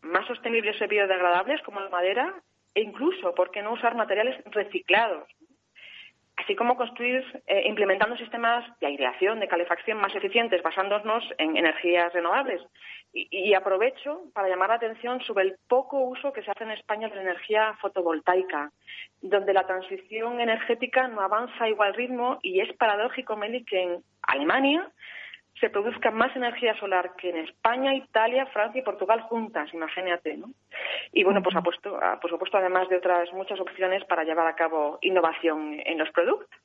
[0.03, 2.35] más sostenibles y biodegradables como la madera
[2.75, 5.29] e incluso, ¿por qué no usar materiales reciclados?
[6.43, 12.13] Así como construir, eh, implementando sistemas de aireación, de calefacción más eficientes, basándonos en energías
[12.13, 12.61] renovables.
[13.15, 17.09] Y, aprovecho para llamar la atención sobre el poco uso que se hace en España
[17.09, 18.71] de la energía fotovoltaica,
[19.21, 24.03] donde la transición energética no avanza a igual ritmo y es paradójico, Meli, que en
[24.23, 24.91] Alemania
[25.63, 30.51] se produzca más energía solar que en España, Italia, Francia y Portugal juntas, imagínate, ¿no?
[31.13, 34.99] Y bueno, pues puesto, por supuesto, además de otras muchas opciones para llevar a cabo
[35.03, 36.59] innovación en los productos.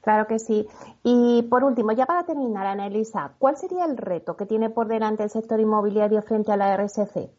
[0.00, 0.64] Claro que sí.
[1.02, 4.86] Y por último, ya para terminar, Ana Elisa, ¿cuál sería el reto que tiene por
[4.86, 7.30] delante el sector inmobiliario frente a la RSC?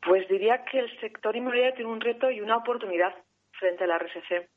[0.00, 3.14] Pues diría que el sector inmobiliario tiene un reto y una oportunidad
[3.50, 4.48] frente a la RSC.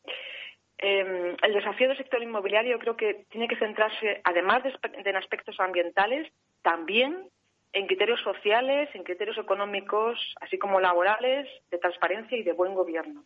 [0.84, 4.74] Em, el desafío del sector inmobiliario creo que tiene que centrarse, además de,
[5.06, 6.32] en aspectos ambientales,
[6.63, 7.30] también
[7.74, 13.24] en criterios sociales, en criterios económicos, así como laborales, de transparencia y de buen gobierno.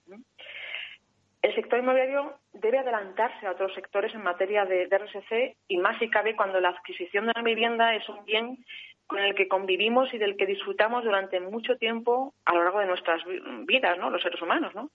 [1.42, 5.98] El sector inmobiliario debe adelantarse a otros sectores en materia de, de, RSC y más
[6.00, 8.66] si cabe cuando la adquisición de una vivienda es un bien
[9.08, 12.88] con el que convivimos y del que disfrutamos durante mucho tiempo a lo largo de
[12.88, 13.22] nuestras
[13.66, 14.10] vidas, ¿no?
[14.10, 14.90] Los seres humanos, ¿no?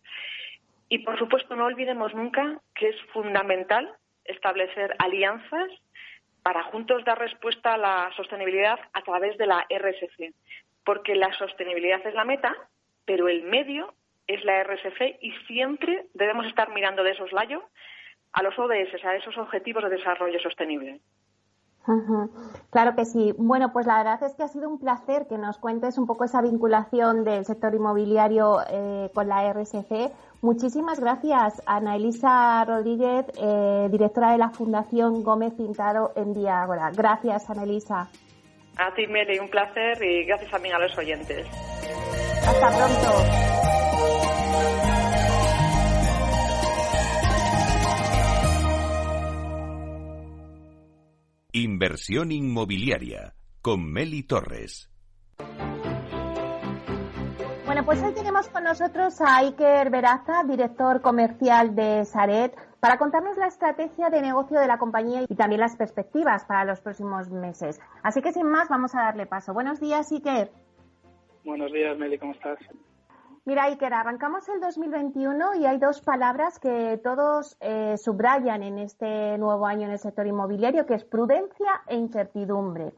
[0.91, 3.89] Y, por supuesto, no olvidemos nunca que es fundamental
[4.25, 5.71] establecer alianzas
[6.43, 10.35] para juntos dar respuesta a la sostenibilidad a través de la RSC,
[10.85, 12.57] porque la sostenibilidad es la meta,
[13.05, 13.95] pero el medio
[14.27, 17.63] es la RSC y siempre debemos estar mirando de esos layos
[18.33, 20.99] a los ODS, a esos objetivos de desarrollo sostenible.
[22.71, 23.35] Claro que sí.
[23.37, 26.25] Bueno, pues la verdad es que ha sido un placer que nos cuentes un poco
[26.25, 30.13] esa vinculación del sector inmobiliario eh, con la RSC.
[30.43, 36.91] Muchísimas gracias, Ana Elisa Rodríguez, eh, directora de la Fundación Gómez Pintado en Diágora.
[36.95, 38.09] Gracias, Ana Elisa.
[38.77, 41.47] A ti, Meli, un placer y gracias también a los oyentes.
[42.47, 43.60] Hasta pronto.
[51.53, 54.89] Inversión inmobiliaria con Meli Torres.
[57.67, 63.37] Bueno, pues hoy tenemos con nosotros a Iker Veraza, director comercial de Saret, para contarnos
[63.37, 67.81] la estrategia de negocio de la compañía y también las perspectivas para los próximos meses.
[68.05, 69.53] Así que sin más, vamos a darle paso.
[69.53, 70.53] Buenos días, Iker.
[71.45, 72.61] Buenos días, Meli, ¿cómo estás?
[73.47, 79.39] Mira, Iker, arrancamos el 2021 y hay dos palabras que todos eh, subrayan en este
[79.39, 82.93] nuevo año en el sector inmobiliario, que es prudencia e incertidumbre.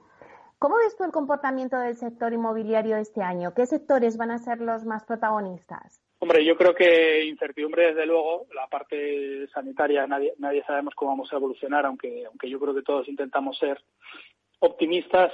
[0.58, 3.54] ¿Cómo ves tú el comportamiento del sector inmobiliario este año?
[3.54, 6.02] ¿Qué sectores van a ser los más protagonistas?
[6.18, 11.32] Hombre, yo creo que incertidumbre, desde luego, la parte sanitaria, nadie, nadie sabemos cómo vamos
[11.32, 13.80] a evolucionar, aunque, aunque yo creo que todos intentamos ser
[14.58, 15.32] optimistas.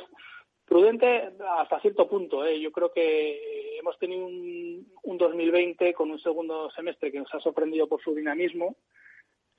[0.69, 2.45] Prudente hasta cierto punto.
[2.45, 2.61] ¿eh?
[2.61, 7.41] Yo creo que hemos tenido un, un 2020 con un segundo semestre que nos ha
[7.41, 8.77] sorprendido por su dinamismo,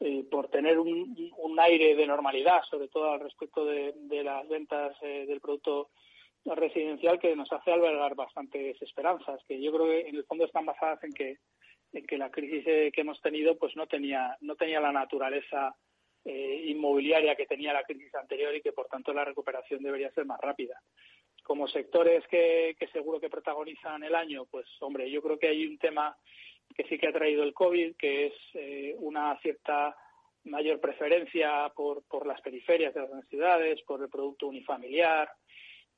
[0.01, 3.93] eh, por tener un, aire de normalidad, sobre todo al respecto de,
[4.23, 5.89] las ventas eh, del producto
[6.45, 10.65] residencial, que nos hace albergar bastantes esperanzas, que yo creo que en el fondo están
[10.65, 11.39] basadas en que,
[11.91, 15.75] en que la crisis eh, que hemos tenido pues no tenía, no tenía la naturaleza
[16.25, 20.39] inmobiliaria que tenía la crisis anterior y que por tanto la recuperación debería ser más
[20.39, 20.79] rápida.
[21.43, 25.65] Como sectores que, que seguro que protagonizan el año, pues hombre, yo creo que hay
[25.65, 26.15] un tema
[26.75, 29.95] que sí que ha traído el COVID, que es eh, una cierta
[30.45, 35.29] mayor preferencia por, por las periferias de las ciudades, por el producto unifamiliar,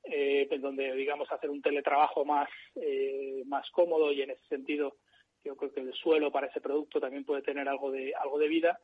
[0.04, 4.98] eh, donde, digamos, hacer un teletrabajo más, eh, más cómodo y en ese sentido
[5.44, 8.48] yo creo que el suelo para ese producto también puede tener algo de, algo de
[8.48, 8.80] vida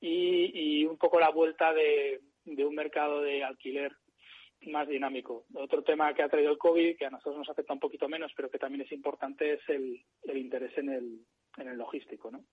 [0.00, 3.94] y, y un poco la vuelta de, un mercado de alquiler
[4.66, 5.46] más dinámico.
[5.54, 8.32] Otro tema que ha traído el COVID, que a nosotros nos afecta un poquito menos,
[8.36, 11.20] pero que también es importante, es el, el interés en el,
[11.56, 12.44] en el logístico, ¿no?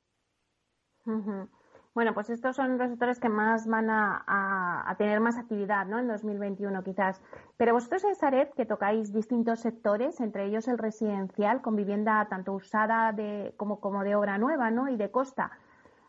[1.98, 5.98] Bueno, pues estos son los sectores que más van a, a, tener más actividad, ¿no?
[5.98, 7.24] En 2021 quizás.
[7.58, 12.54] Pero vosotros en Saret, que tocáis distintos sectores, entre ellos el residencial, con vivienda tanto
[12.54, 14.90] usada de, como, como de obra nueva, ¿no?
[14.90, 15.58] Y de costa.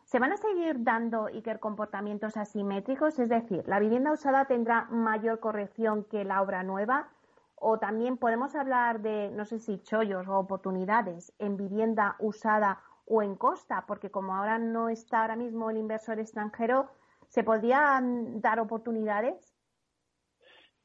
[0.09, 3.19] ¿Se van a seguir dando Iker comportamientos asimétricos?
[3.19, 7.11] Es decir, ¿la vivienda usada tendrá mayor corrección que la obra nueva?
[7.57, 13.23] ¿O también podemos hablar de, no sé si chollos o oportunidades en vivienda usada o
[13.23, 13.85] en costa?
[13.87, 16.89] Porque como ahora no está ahora mismo el inversor extranjero,
[17.27, 19.55] ¿se podrían dar oportunidades?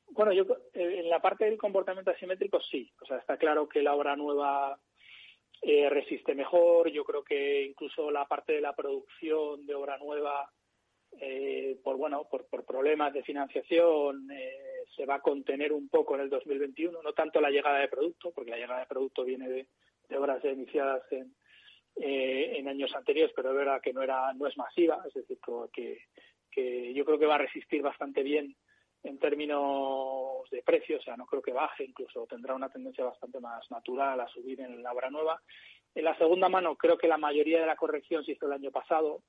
[0.08, 0.44] Bueno, yo
[0.74, 2.92] eh, en la parte del comportamiento asimétrico sí.
[3.02, 4.78] O sea, está claro que la obra nueva
[5.66, 6.92] eh, resiste mejor.
[6.92, 10.52] Yo creo que incluso la parte de la producción de obra nueva,
[11.20, 16.22] eh, por bueno, por, problemas de financiación, eh, se va a contener un poco en
[16.22, 17.02] el 2021.
[17.02, 19.68] No tanto la llegada de producto, porque la llegada de producto viene de,
[20.18, 21.34] obras iniciadas en,
[21.96, 25.02] en años anteriores, pero es verdad que no era, no es masiva.
[25.08, 25.40] Es decir,
[25.72, 25.98] que,
[26.52, 28.56] que yo creo que va a resistir bastante bien
[29.04, 33.40] en términos de precio, o sea, no creo que baje, incluso tendrá una tendencia bastante
[33.40, 35.42] más natural a subir en la obra nueva.
[35.94, 38.72] En la segunda mano, creo que la mayoría de la corrección se hizo el año
[38.72, 39.22] pasado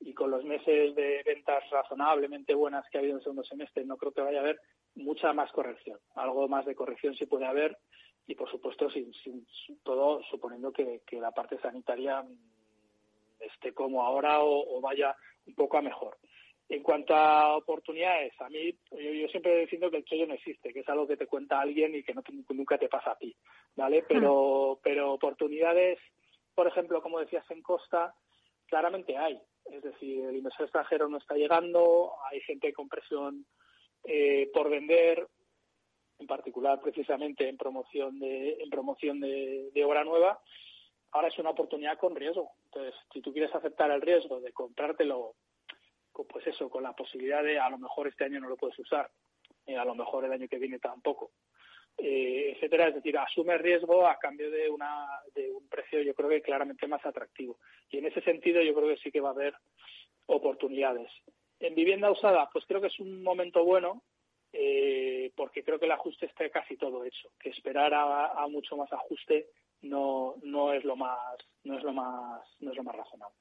[0.00, 3.84] y con los meses de ventas razonablemente buenas que ha habido en el segundo semestre,
[3.84, 4.60] no creo que vaya a haber
[4.94, 5.98] mucha más corrección.
[6.14, 7.78] Algo más de corrección sí puede haber
[8.26, 9.10] y, por supuesto, sin,
[9.82, 12.24] todo suponiendo que, la parte sanitaria
[13.40, 15.16] esté como ahora o vaya
[15.46, 16.18] un poco a mejor.
[16.68, 20.80] En cuanto a oportunidades, a mí, yo, siempre defiendo que el chollo no existe, que
[20.80, 23.36] es algo que te cuenta alguien y que no nunca te pasa a ti,
[23.76, 24.02] ¿vale?
[24.08, 25.98] Pero, pero oportunidades,
[26.54, 28.14] por ejemplo, como decías en Costa,
[28.66, 29.38] claramente hay.
[29.66, 33.44] Es decir, el inversor extranjero no está llegando, hay gente con presión
[34.04, 35.26] eh, por vender,
[36.18, 40.40] en particular precisamente en promoción de, en promoción de, de obra nueva.
[41.12, 42.52] Ahora es una oportunidad con riesgo.
[42.64, 45.34] Entonces, si tú quieres aceptar el riesgo de comprártelo
[46.22, 49.10] pues eso, con la posibilidad de a lo mejor este año no lo puedes usar,
[49.66, 51.32] y a lo mejor el año que viene tampoco,
[51.96, 52.88] eh, etcétera.
[52.88, 56.86] Es decir, asume riesgo a cambio de, una, de un precio yo creo que claramente
[56.86, 57.58] más atractivo.
[57.90, 59.54] Y en ese sentido yo creo que sí que va a haber
[60.26, 61.10] oportunidades.
[61.60, 64.02] En vivienda usada, pues creo que es un momento bueno,
[64.52, 67.30] eh, porque creo que el ajuste está casi todo hecho.
[67.40, 69.48] Que esperar a, mucho más ajuste
[69.82, 73.36] no, no es lo más, no es lo más, no es lo más razonable.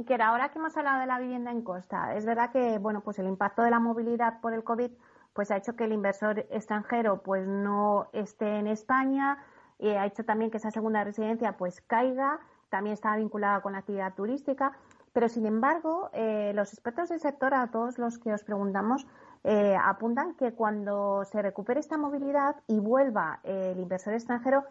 [0.00, 3.02] Y que ahora que hemos hablado de la vivienda en costa, es verdad que bueno,
[3.02, 4.90] pues el impacto de la movilidad por el COVID
[5.34, 9.44] pues ha hecho que el inversor extranjero pues no esté en España,
[9.78, 12.40] y ha hecho también que esa segunda residencia pues caiga,
[12.70, 14.72] también está vinculada con la actividad turística,
[15.12, 19.06] pero sin embargo eh, los expertos del sector, a todos los que os preguntamos,
[19.44, 24.64] eh, apuntan que cuando se recupere esta movilidad y vuelva eh, el inversor extranjero,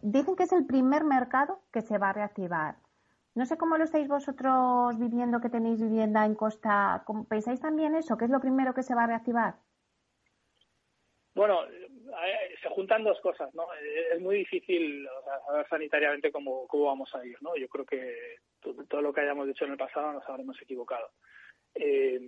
[0.00, 2.85] dicen que es el primer mercado que se va a reactivar.
[3.36, 7.04] No sé cómo lo estáis vosotros viviendo que tenéis vivienda en costa.
[7.28, 8.16] ¿Pensáis también eso?
[8.16, 9.56] ¿Qué es lo primero que se va a reactivar?
[11.34, 11.60] Bueno,
[12.62, 13.64] se juntan dos cosas, ¿no?
[13.74, 15.06] Eh, es muy difícil
[15.46, 17.54] saber sanitariamente cómo, cómo vamos a ir, ¿no?
[17.56, 18.38] Yo creo que
[18.88, 21.10] todo lo que hayamos dicho en el pasado nos habremos equivocado.
[21.74, 22.18] Eh,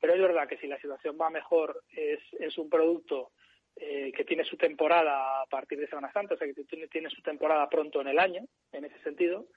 [0.00, 3.32] pero es verdad que si la situación va mejor, es, es un producto
[3.76, 7.10] eh, que tiene su temporada a partir de Semana Santa, o sea, que tiene, tiene
[7.10, 8.40] su temporada pronto en el año,
[8.72, 9.48] en ese sentido.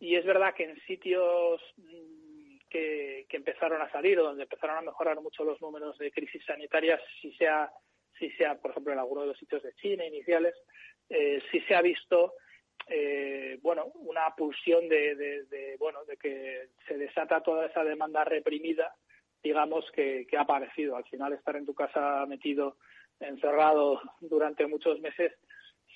[0.00, 4.78] Y es verdad que en sitios mm, que, que empezaron a salir o donde empezaron
[4.78, 7.70] a mejorar mucho los números de crisis sanitarias, si sea
[8.18, 10.54] si sea, por ejemplo, en alguno de los sitios de China iniciales,
[11.08, 12.34] eh, sí se ha visto
[12.86, 18.94] eh, bueno, una pulsión de, de, bueno, de que se desata toda esa demanda reprimida,
[19.42, 20.96] digamos, que, ha aparecido.
[20.96, 22.76] Al final, estar en tu casa metido,
[23.20, 25.32] encerrado durante muchos meses,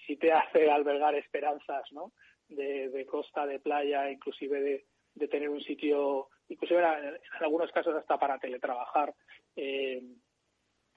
[0.06, 2.12] sí te hace albergar esperanzas, ¿no?
[2.54, 4.84] De, costa, de playa, inclusive de,
[5.14, 9.14] de tener un sitio, inclusive en, algunos casos hasta para teletrabajar.
[9.56, 10.02] Eh,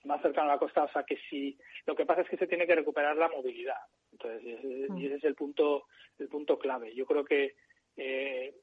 [0.03, 2.47] más cercano a la costa, o sea que si lo que pasa es que se
[2.47, 3.77] tiene que recuperar la movilidad.
[4.11, 5.85] Entonces, y ese, es el punto,
[6.17, 6.95] el punto clave.
[6.95, 7.55] Yo creo que
[7.95, 8.55] eh,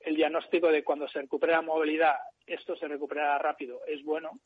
[0.00, 4.40] el diagnóstico de cuando se recupera la movilidad, esto se recuperará rápido, es bueno.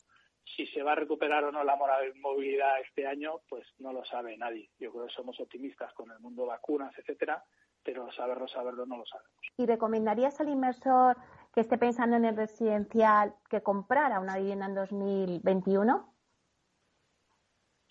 [0.55, 1.75] Si se va a recuperar o no la
[2.15, 4.69] movilidad este año, pues no lo sabe nadie.
[4.77, 7.43] Yo creo que somos optimistas con el mundo vacunas, etcétera,
[7.85, 9.31] pero saberlo, saberlo no lo sabemos.
[9.55, 11.15] ¿Y recomendarías al inversor
[11.53, 16.13] que esté pensando en el residencial que comprara una vivienda en 2021?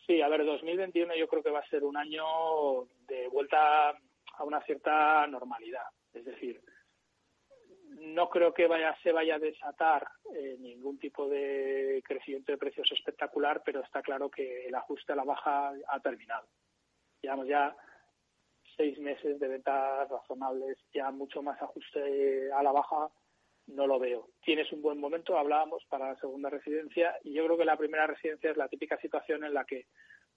[0.07, 2.25] Sí, a ver, 2021 yo creo que va a ser un año
[3.07, 5.87] de vuelta a una cierta normalidad.
[6.13, 6.61] Es decir,
[8.01, 12.91] no creo que vaya, se vaya a desatar eh, ningún tipo de crecimiento de precios
[12.93, 16.49] espectacular, pero está claro que el ajuste a la baja ha terminado.
[17.23, 17.75] Llevamos ya
[18.77, 23.11] seis meses de ventas razonables, ya mucho más ajuste a la baja
[23.66, 24.29] no lo veo.
[24.45, 28.07] Tienes un buen momento, hablábamos, para la segunda residencia y yo creo que la primera
[28.07, 29.87] residencia es la típica situación en la que,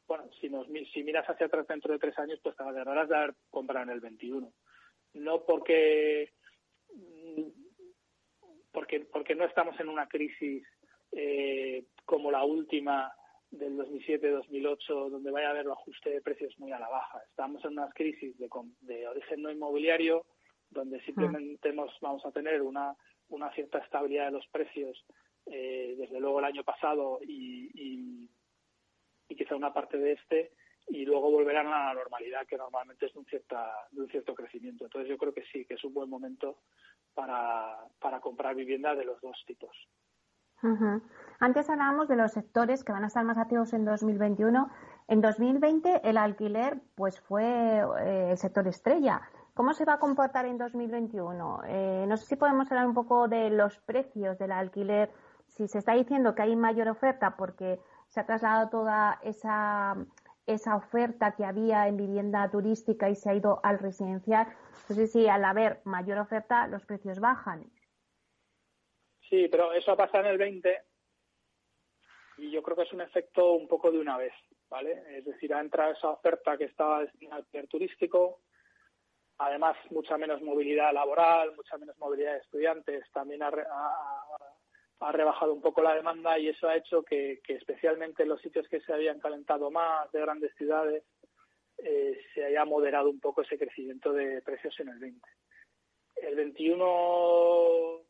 [0.07, 3.17] bueno, si, nos, si miras hacia atrás dentro de tres años, pues te agarrarás de
[3.17, 4.53] haber comprado en el 21.
[5.13, 6.33] No porque,
[8.71, 10.65] porque, porque no estamos en una crisis
[11.11, 13.11] eh, como la última
[13.51, 17.19] del 2007-2008, donde vaya a haber un ajuste de precios muy a la baja.
[17.29, 18.49] Estamos en una crisis de,
[18.81, 20.25] de origen no inmobiliario,
[20.69, 22.95] donde simplemente vamos a tener una
[23.29, 25.05] una cierta estabilidad de los precios
[25.45, 28.29] eh, desde luego el año pasado y, y,
[29.35, 30.51] quizá una parte de este
[30.87, 34.33] y luego volverán a la normalidad que normalmente es de un, cierta, de un cierto
[34.33, 34.85] crecimiento.
[34.85, 36.61] Entonces yo creo que sí, que es un buen momento
[37.13, 39.75] para, para comprar vivienda de los dos tipos.
[41.39, 44.69] Antes hablábamos de los sectores que van a estar más activos en 2021.
[45.07, 49.21] En 2020 el alquiler pues fue eh, el sector estrella.
[49.53, 51.61] ¿Cómo se va a comportar en 2021?
[51.65, 55.11] Eh, no sé si podemos hablar un poco de los precios del alquiler.
[55.47, 57.79] Si se está diciendo que hay mayor oferta porque
[58.09, 59.95] se ha trasladado toda esa,
[60.45, 64.47] esa oferta que había en vivienda turística y se ha ido al residencial,
[64.89, 67.65] no sé si al haber mayor oferta los precios bajan.
[69.29, 70.81] Sí, pero eso ha pasado en el 20
[72.37, 74.33] y yo creo que es un efecto un poco de una vez,
[74.69, 75.03] ¿vale?
[75.17, 78.41] Es decir, ha entrado esa oferta que estaba destinada al alquiler turístico,
[79.39, 83.51] además mucha menos movilidad laboral, mucha menos movilidad de estudiantes, también ha,
[85.11, 88.81] rebajado un poco la demanda y eso ha hecho que, especialmente en los sitios que
[88.81, 91.03] se habían calentado más de grandes ciudades
[91.77, 95.27] eh, se haya moderado un poco ese crecimiento de precios en el 20.
[96.15, 98.01] El 21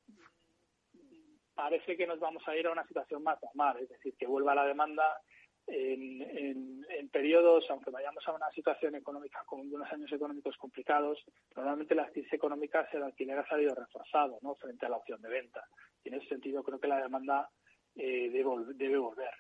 [1.58, 4.54] parece que nos vamos a ir a una situación más normal, es decir, que vuelva
[4.54, 5.20] la demanda
[5.66, 11.18] en, periodos, aunque vayamos a una situación económica con unos años económicos complicados,
[11.56, 14.54] normalmente las crisis económicas el alquiler ha salido reforzado ¿no?
[14.56, 15.64] frente a la opción de venta.
[16.04, 17.50] Y en ese sentido creo que la demanda
[17.96, 19.34] eh, debe, debe volver.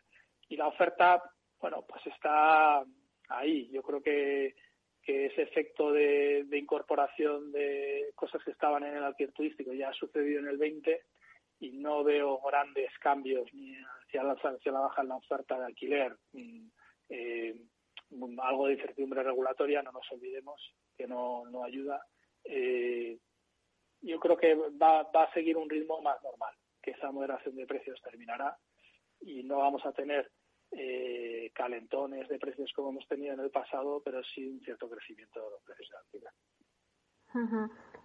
[0.50, 1.22] Y la oferta,
[1.60, 2.84] bueno, pues está
[3.30, 3.70] ahí.
[3.70, 4.56] Yo creo que,
[5.04, 9.90] que ese efecto de, de, incorporación de cosas que estaban en el alquiler turístico ya
[9.90, 11.00] ha sucedido en el 20
[11.60, 15.66] y no veo grandes cambios ni hacia la, hacia la baja en la oferta de
[15.66, 16.16] alquiler.
[17.10, 17.56] Eh,
[18.42, 20.62] algo de incertidumbre regulatoria, no nos olvidemos
[20.96, 22.06] que no, no ayuda.
[22.44, 23.18] Eh,
[24.02, 27.66] yo creo que va, va a seguir un ritmo más normal, que esa moderación de
[27.66, 28.58] precios terminará
[29.22, 30.32] y no vamos a tener
[30.72, 35.44] eh, calentones de precios como hemos tenido en el pasado, pero sí un cierto crecimiento
[35.44, 36.32] de los precios de alquiler.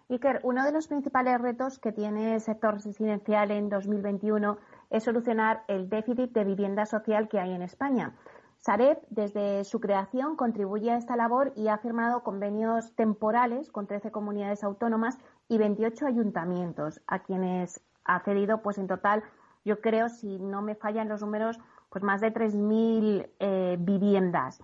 [0.08, 4.58] Iker, uno de los principales retos que tiene el sector residencial en 2021
[4.90, 8.14] es solucionar el déficit de vivienda social que hay en España.
[8.58, 14.12] Sareb, desde su creación, contribuye a esta labor y ha firmado convenios temporales con 13
[14.12, 19.24] comunidades autónomas y 28 ayuntamientos, a quienes ha cedido, pues en total,
[19.64, 21.58] yo creo, si no me fallan los números,
[21.90, 24.60] pues más de 3.000 eh, viviendas.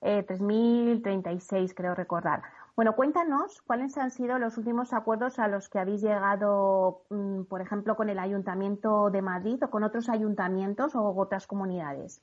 [0.00, 2.42] eh, 3.036, creo recordar.
[2.74, 7.60] Bueno, cuéntanos cuáles han sido los últimos acuerdos a los que habéis llegado, mm, por
[7.60, 12.22] ejemplo, con el Ayuntamiento de Madrid o con otros ayuntamientos o otras comunidades.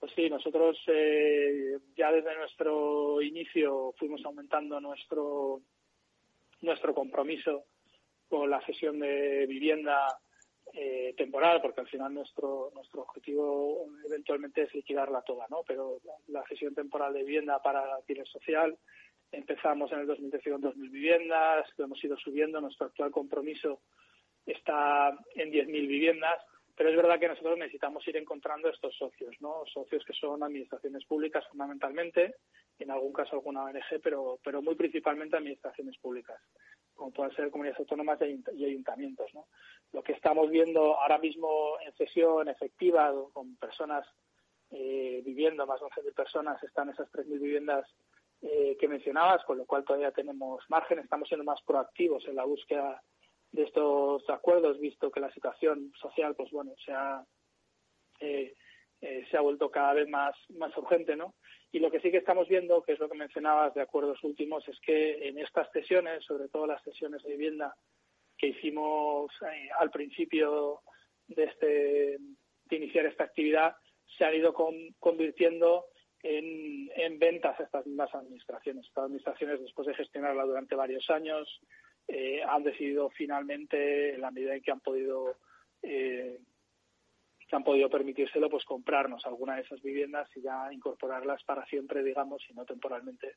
[0.00, 5.60] Pues sí, nosotros eh, ya desde nuestro inicio fuimos aumentando nuestro
[6.60, 7.64] nuestro compromiso
[8.28, 10.06] con la cesión de vivienda
[10.74, 15.62] eh, temporal, porque al final nuestro nuestro objetivo eventualmente es liquidarla toda, ¿no?
[15.66, 18.78] Pero la, cesión temporal de vivienda para alquiler social,
[19.30, 23.82] empezamos en el 2010 con 2.000 viviendas, lo hemos ido subiendo, nuestro actual compromiso
[24.46, 26.42] está en 10.000 viviendas,
[26.74, 29.64] pero es verdad que nosotros necesitamos ir encontrando estos socios, ¿no?
[29.66, 32.36] Socios que son administraciones públicas fundamentalmente,
[32.78, 36.40] en algún caso alguna ONG, pero, pero muy principalmente administraciones públicas
[36.94, 38.18] como pueden ser comunidades autónomas
[38.54, 39.32] y ayuntamientos.
[39.34, 39.46] ¿no?
[39.92, 44.06] Lo que estamos viendo ahora mismo en sesión efectiva con personas
[44.70, 47.86] eh, viviendo, más de 11.000 personas, están esas 3.000 viviendas
[48.40, 52.44] eh, que mencionabas, con lo cual todavía tenemos margen, estamos siendo más proactivos en la
[52.44, 53.02] búsqueda
[53.52, 57.24] de estos acuerdos, visto que la situación social, pues bueno, se ha,
[58.20, 58.54] eh,
[59.00, 61.34] eh, se ha vuelto cada vez más, más urgente, ¿no?
[61.72, 64.66] Y lo que sí que estamos viendo, que es lo que mencionabas de acuerdos últimos,
[64.68, 67.74] es que en estas sesiones, sobre todo las sesiones de vivienda
[68.36, 70.82] que hicimos eh, al principio
[71.28, 72.18] de, este,
[72.66, 73.74] de iniciar esta actividad,
[74.18, 74.54] se han ido
[74.98, 75.86] convirtiendo
[76.22, 78.84] en, en, ventas a estas mismas administraciones.
[78.86, 81.48] Estas administraciones, después de gestionarla durante varios años,
[82.06, 85.36] eh, han decidido finalmente, en la medida en que han podido
[85.82, 86.38] eh,
[87.56, 92.42] han podido permitírselo, pues comprarnos alguna de esas viviendas y ya incorporarlas para siempre, digamos,
[92.48, 93.36] y no temporalmente,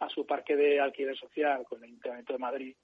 [0.00, 2.76] a su parque de alquiler social con el Ayuntamiento de Madrid.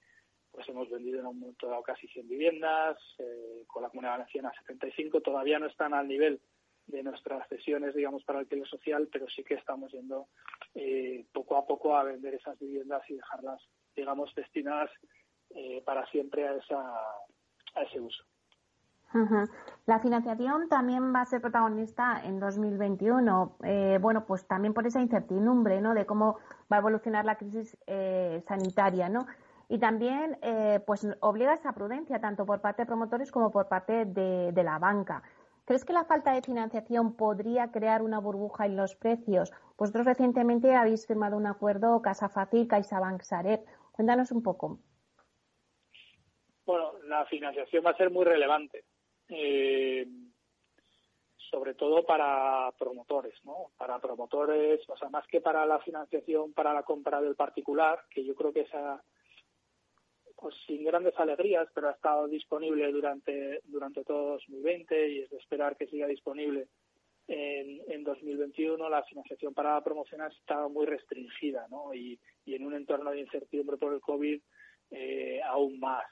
[0.51, 4.51] Pues hemos vendido en un momento dado casi 100 viviendas, eh, con la Comunidad Valenciana
[4.57, 5.21] 75.
[5.21, 6.41] Todavía no están al nivel
[6.87, 10.27] de nuestras cesiones, digamos, para alquiler social, pero sí que estamos yendo
[10.73, 13.61] eh, poco a poco a vender esas viviendas y dejarlas,
[13.95, 14.91] digamos, destinadas
[15.49, 16.81] eh, para siempre a, esa,
[17.75, 18.23] a ese uso.
[19.85, 23.57] La financiación también va a ser protagonista en 2021.
[23.63, 25.93] Eh, bueno, pues también por esa incertidumbre, ¿no?
[25.93, 26.39] De cómo
[26.71, 29.27] va a evolucionar la crisis eh, sanitaria, ¿no?
[29.69, 33.67] Y también, eh, pues obliga a esa prudencia tanto por parte de promotores como por
[33.67, 35.23] parte de, la banca.
[35.65, 39.51] ¿Crees que la falta de financiación podría crear una burbuja en los precios?
[39.77, 43.65] Vosotros recientemente habéis firmado un acuerdo Casa Fácil, CaixaBank Sareb.
[43.91, 44.79] Cuéntanos un poco.
[46.65, 48.83] Bueno, la financiación va a ser muy relevante
[49.29, 50.07] eh,
[51.49, 53.71] sobre todo para promotores, ¿no?
[53.77, 58.25] Para promotores, o sea, más que para la financiación, para la compra del particular, que
[58.25, 59.01] yo creo que esa,
[60.35, 65.37] pues sin grandes alegrías, pero ha estado disponible durante, durante todo 2020 y es de
[65.37, 66.67] esperar que siga disponible
[67.27, 68.89] en, en 2021.
[68.89, 71.93] La financiación para la promoción ha estado muy restringida, ¿no?
[71.93, 74.41] Y, y en un entorno de incertidumbre por el COVID,
[74.91, 76.05] eh, aún más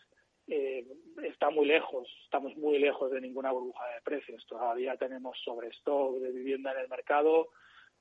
[0.47, 0.85] eh,
[1.23, 4.45] está muy lejos, estamos muy lejos de ninguna burbuja de precios.
[4.45, 7.49] Todavía tenemos sobrestock de vivienda en el mercado.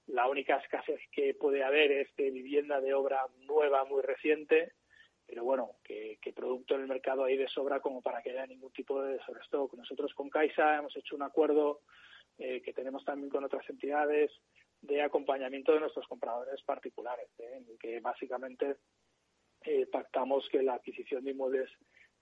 [0.06, 4.72] La única escasez que puede haber es de vivienda de obra nueva, muy reciente,
[5.26, 8.72] pero bueno, que, producto en el mercado hay de sobra como para que haya ningún
[8.72, 9.74] tipo de sobrestock.
[9.74, 11.82] Nosotros con Caixa hemos hecho un acuerdo
[12.38, 14.32] eh, que tenemos también con otras entidades
[14.80, 17.58] de acompañamiento de nuestros compradores particulares, ¿eh?
[17.58, 18.76] en el que básicamente
[19.64, 21.70] eh, pactamos que la adquisición de inmuebles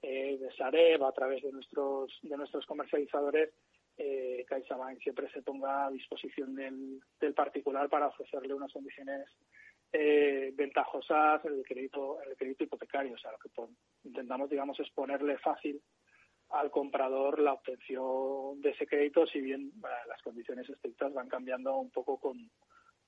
[0.02, 3.50] eh, de Sareb a través de nuestros de nuestros comercializadores
[3.96, 9.28] eh, CaixaBank siempre se ponga a disposición del, del particular para ofrecerle unas condiciones
[9.92, 13.50] eh, ventajosas en el crédito el crédito hipotecario o sea lo que
[14.04, 15.82] intentamos digamos es ponerle fácil
[16.50, 19.72] al comprador la obtención de ese crédito si bien
[20.08, 22.50] las condiciones estrictas van cambiando un poco con,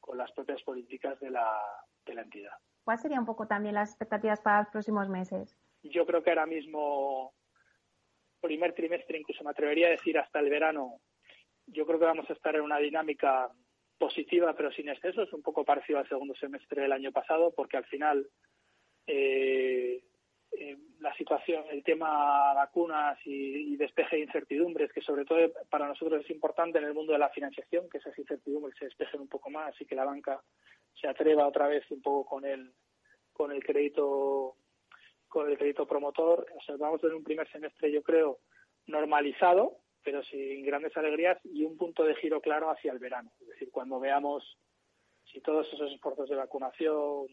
[0.00, 1.48] con las propias políticas de la,
[2.06, 2.52] de la entidad.
[2.84, 5.56] ¿Cuáles serían un poco también las expectativas para los próximos meses?
[5.82, 7.34] Yo creo que ahora mismo,
[8.40, 11.00] primer trimestre, incluso me atrevería a decir hasta el verano,
[11.66, 13.50] yo creo que vamos a estar en una dinámica
[13.98, 17.84] positiva pero sin excesos, un poco parecido al segundo semestre del año pasado, porque al
[17.84, 18.28] final
[19.06, 20.02] eh,
[20.52, 25.38] eh, la situación, el tema vacunas y, despeje de incertidumbres, que sobre todo
[25.70, 29.20] para nosotros es importante en el mundo de la financiación, que esas incertidumbres se despejen
[29.20, 30.42] un poco más y que la banca
[31.00, 32.72] se atreva otra vez un poco con el,
[33.32, 34.56] con el crédito
[35.32, 36.46] con el crédito promotor.
[36.54, 38.40] Observamos en un primer semestre, yo creo,
[38.86, 43.32] normalizado, pero sin grandes alegrías y un punto de giro claro hacia el verano.
[43.40, 44.58] Es decir, cuando veamos
[45.24, 47.26] si todos esos esfuerzos de vacunación,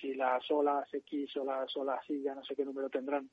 [0.00, 3.30] si las olas X o las olas Y, ya no sé qué número tendrán,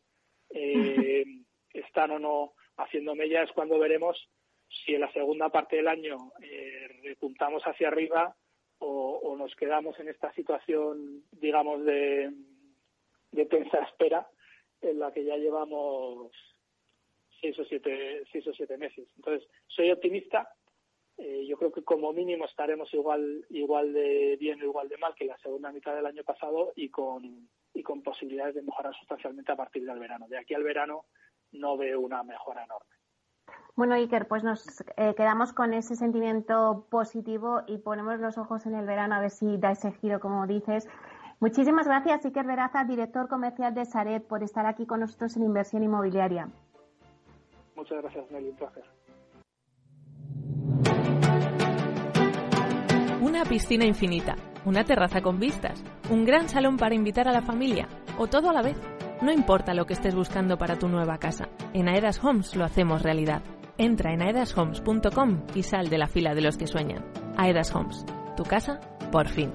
[0.51, 1.25] eh,
[1.73, 4.29] están o no haciendo mellas, cuando veremos
[4.67, 8.35] si en la segunda parte del año eh, repuntamos hacia arriba
[8.77, 12.31] o, nos quedamos en esta situación, digamos, de,
[13.31, 14.27] de tensa espera
[14.81, 16.31] en la que ya llevamos
[17.39, 19.07] seis o siete, seis o siete meses.
[19.15, 20.53] Entonces, soy optimista.
[21.17, 25.13] Eh, yo creo que como mínimo estaremos igual, igual de bien o igual de mal
[25.15, 29.51] que la segunda mitad del año pasado y con, y con posibilidades de mejorar sustancialmente
[29.51, 30.27] a partir del verano.
[30.27, 31.05] De aquí al verano
[31.51, 32.89] no veo una mejora enorme.
[33.75, 38.75] Bueno, Iker, pues nos eh, quedamos con ese sentimiento positivo y ponemos los ojos en
[38.75, 40.87] el verano a ver si da ese giro, como dices.
[41.41, 45.81] Muchísimas gracias, Iker Veraza, director comercial de Saret, por estar aquí con nosotros en Inversión
[45.81, 46.47] Inmobiliaria.
[47.75, 48.49] Muchas gracias, Nelly.
[48.49, 48.83] Un placer.
[53.21, 54.35] Una piscina infinita,
[54.65, 57.87] una terraza con vistas, un gran salón para invitar a la familia
[58.19, 58.77] o todo a la vez.
[59.23, 63.01] No importa lo que estés buscando para tu nueva casa, en Aedas Homes lo hacemos
[63.01, 63.41] realidad.
[63.79, 67.03] Entra en aedashomes.com y sal de la fila de los que sueñan.
[67.35, 68.05] Aedas Homes,
[68.37, 68.79] tu casa,
[69.11, 69.51] por fin.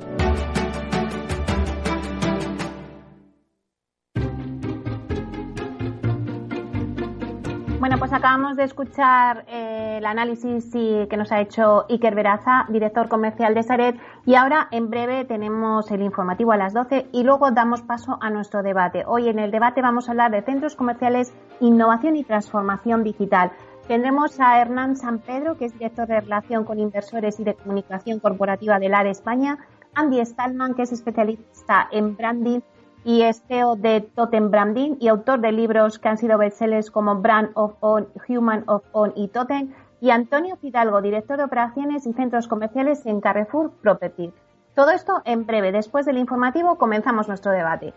[7.86, 13.06] Bueno, pues acabamos de escuchar eh, el análisis que nos ha hecho Iker Veraza, director
[13.06, 17.52] comercial de Saret, y ahora en breve tenemos el informativo a las 12 y luego
[17.52, 19.04] damos paso a nuestro debate.
[19.06, 23.52] Hoy en el debate vamos a hablar de centros comerciales, innovación y transformación digital.
[23.86, 28.18] Tendremos a Hernán San Pedro, que es director de Relación con Inversores y de Comunicación
[28.18, 29.58] Corporativa del ARE España,
[29.94, 32.62] Andy Stallman, que es especialista en branding
[33.06, 37.14] y es CEO de Totem Branding y autor de libros que han sido bestsellers como
[37.14, 42.12] Brand of On, Human of On y Totem, y Antonio Fidalgo, director de operaciones y
[42.14, 44.32] centros comerciales en Carrefour Property.
[44.74, 45.70] Todo esto en breve.
[45.70, 47.94] Después del informativo comenzamos nuestro debate.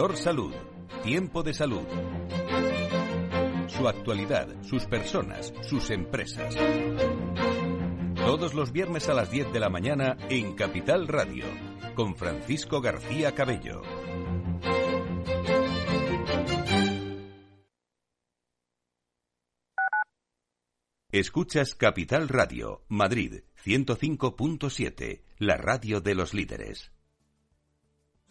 [0.00, 0.54] Valor Salud.
[1.02, 1.84] Tiempo de salud.
[3.66, 6.56] Su actualidad, sus personas, sus empresas.
[8.14, 11.44] Todos los viernes a las 10 de la mañana en Capital Radio,
[11.94, 13.82] con Francisco García Cabello.
[21.12, 26.90] Escuchas Capital Radio, Madrid 105.7, la radio de los líderes.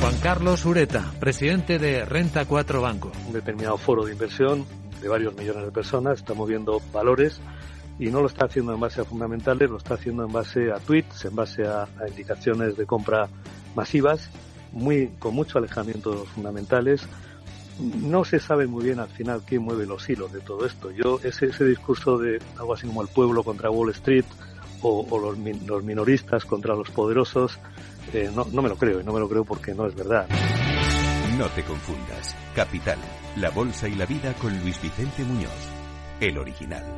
[0.00, 3.10] Juan Carlos Ureta, presidente de Renta 4 Banco.
[3.26, 4.64] Un determinado foro de inversión
[5.02, 7.40] de varios millones de personas está moviendo valores
[7.98, 10.76] y no lo está haciendo en base a fundamentales, lo está haciendo en base a
[10.76, 13.28] tweets, en base a, indicaciones de compra
[13.74, 14.30] masivas,
[14.72, 17.02] muy, con mucho alejamiento de los fundamentales.
[17.80, 20.92] No se sabe muy bien al final quién mueve los hilos de todo esto.
[20.92, 24.24] Yo, ese, ese discurso de algo así como el pueblo contra Wall Street
[24.80, 25.36] o, los,
[25.66, 27.58] los minoristas contra los poderosos,
[28.12, 30.26] eh, no, no me lo creo, y no me lo creo porque no es verdad.
[31.38, 32.34] No te confundas.
[32.54, 32.98] Capital,
[33.36, 35.70] la bolsa y la vida con Luis Vicente Muñoz,
[36.20, 36.97] el original.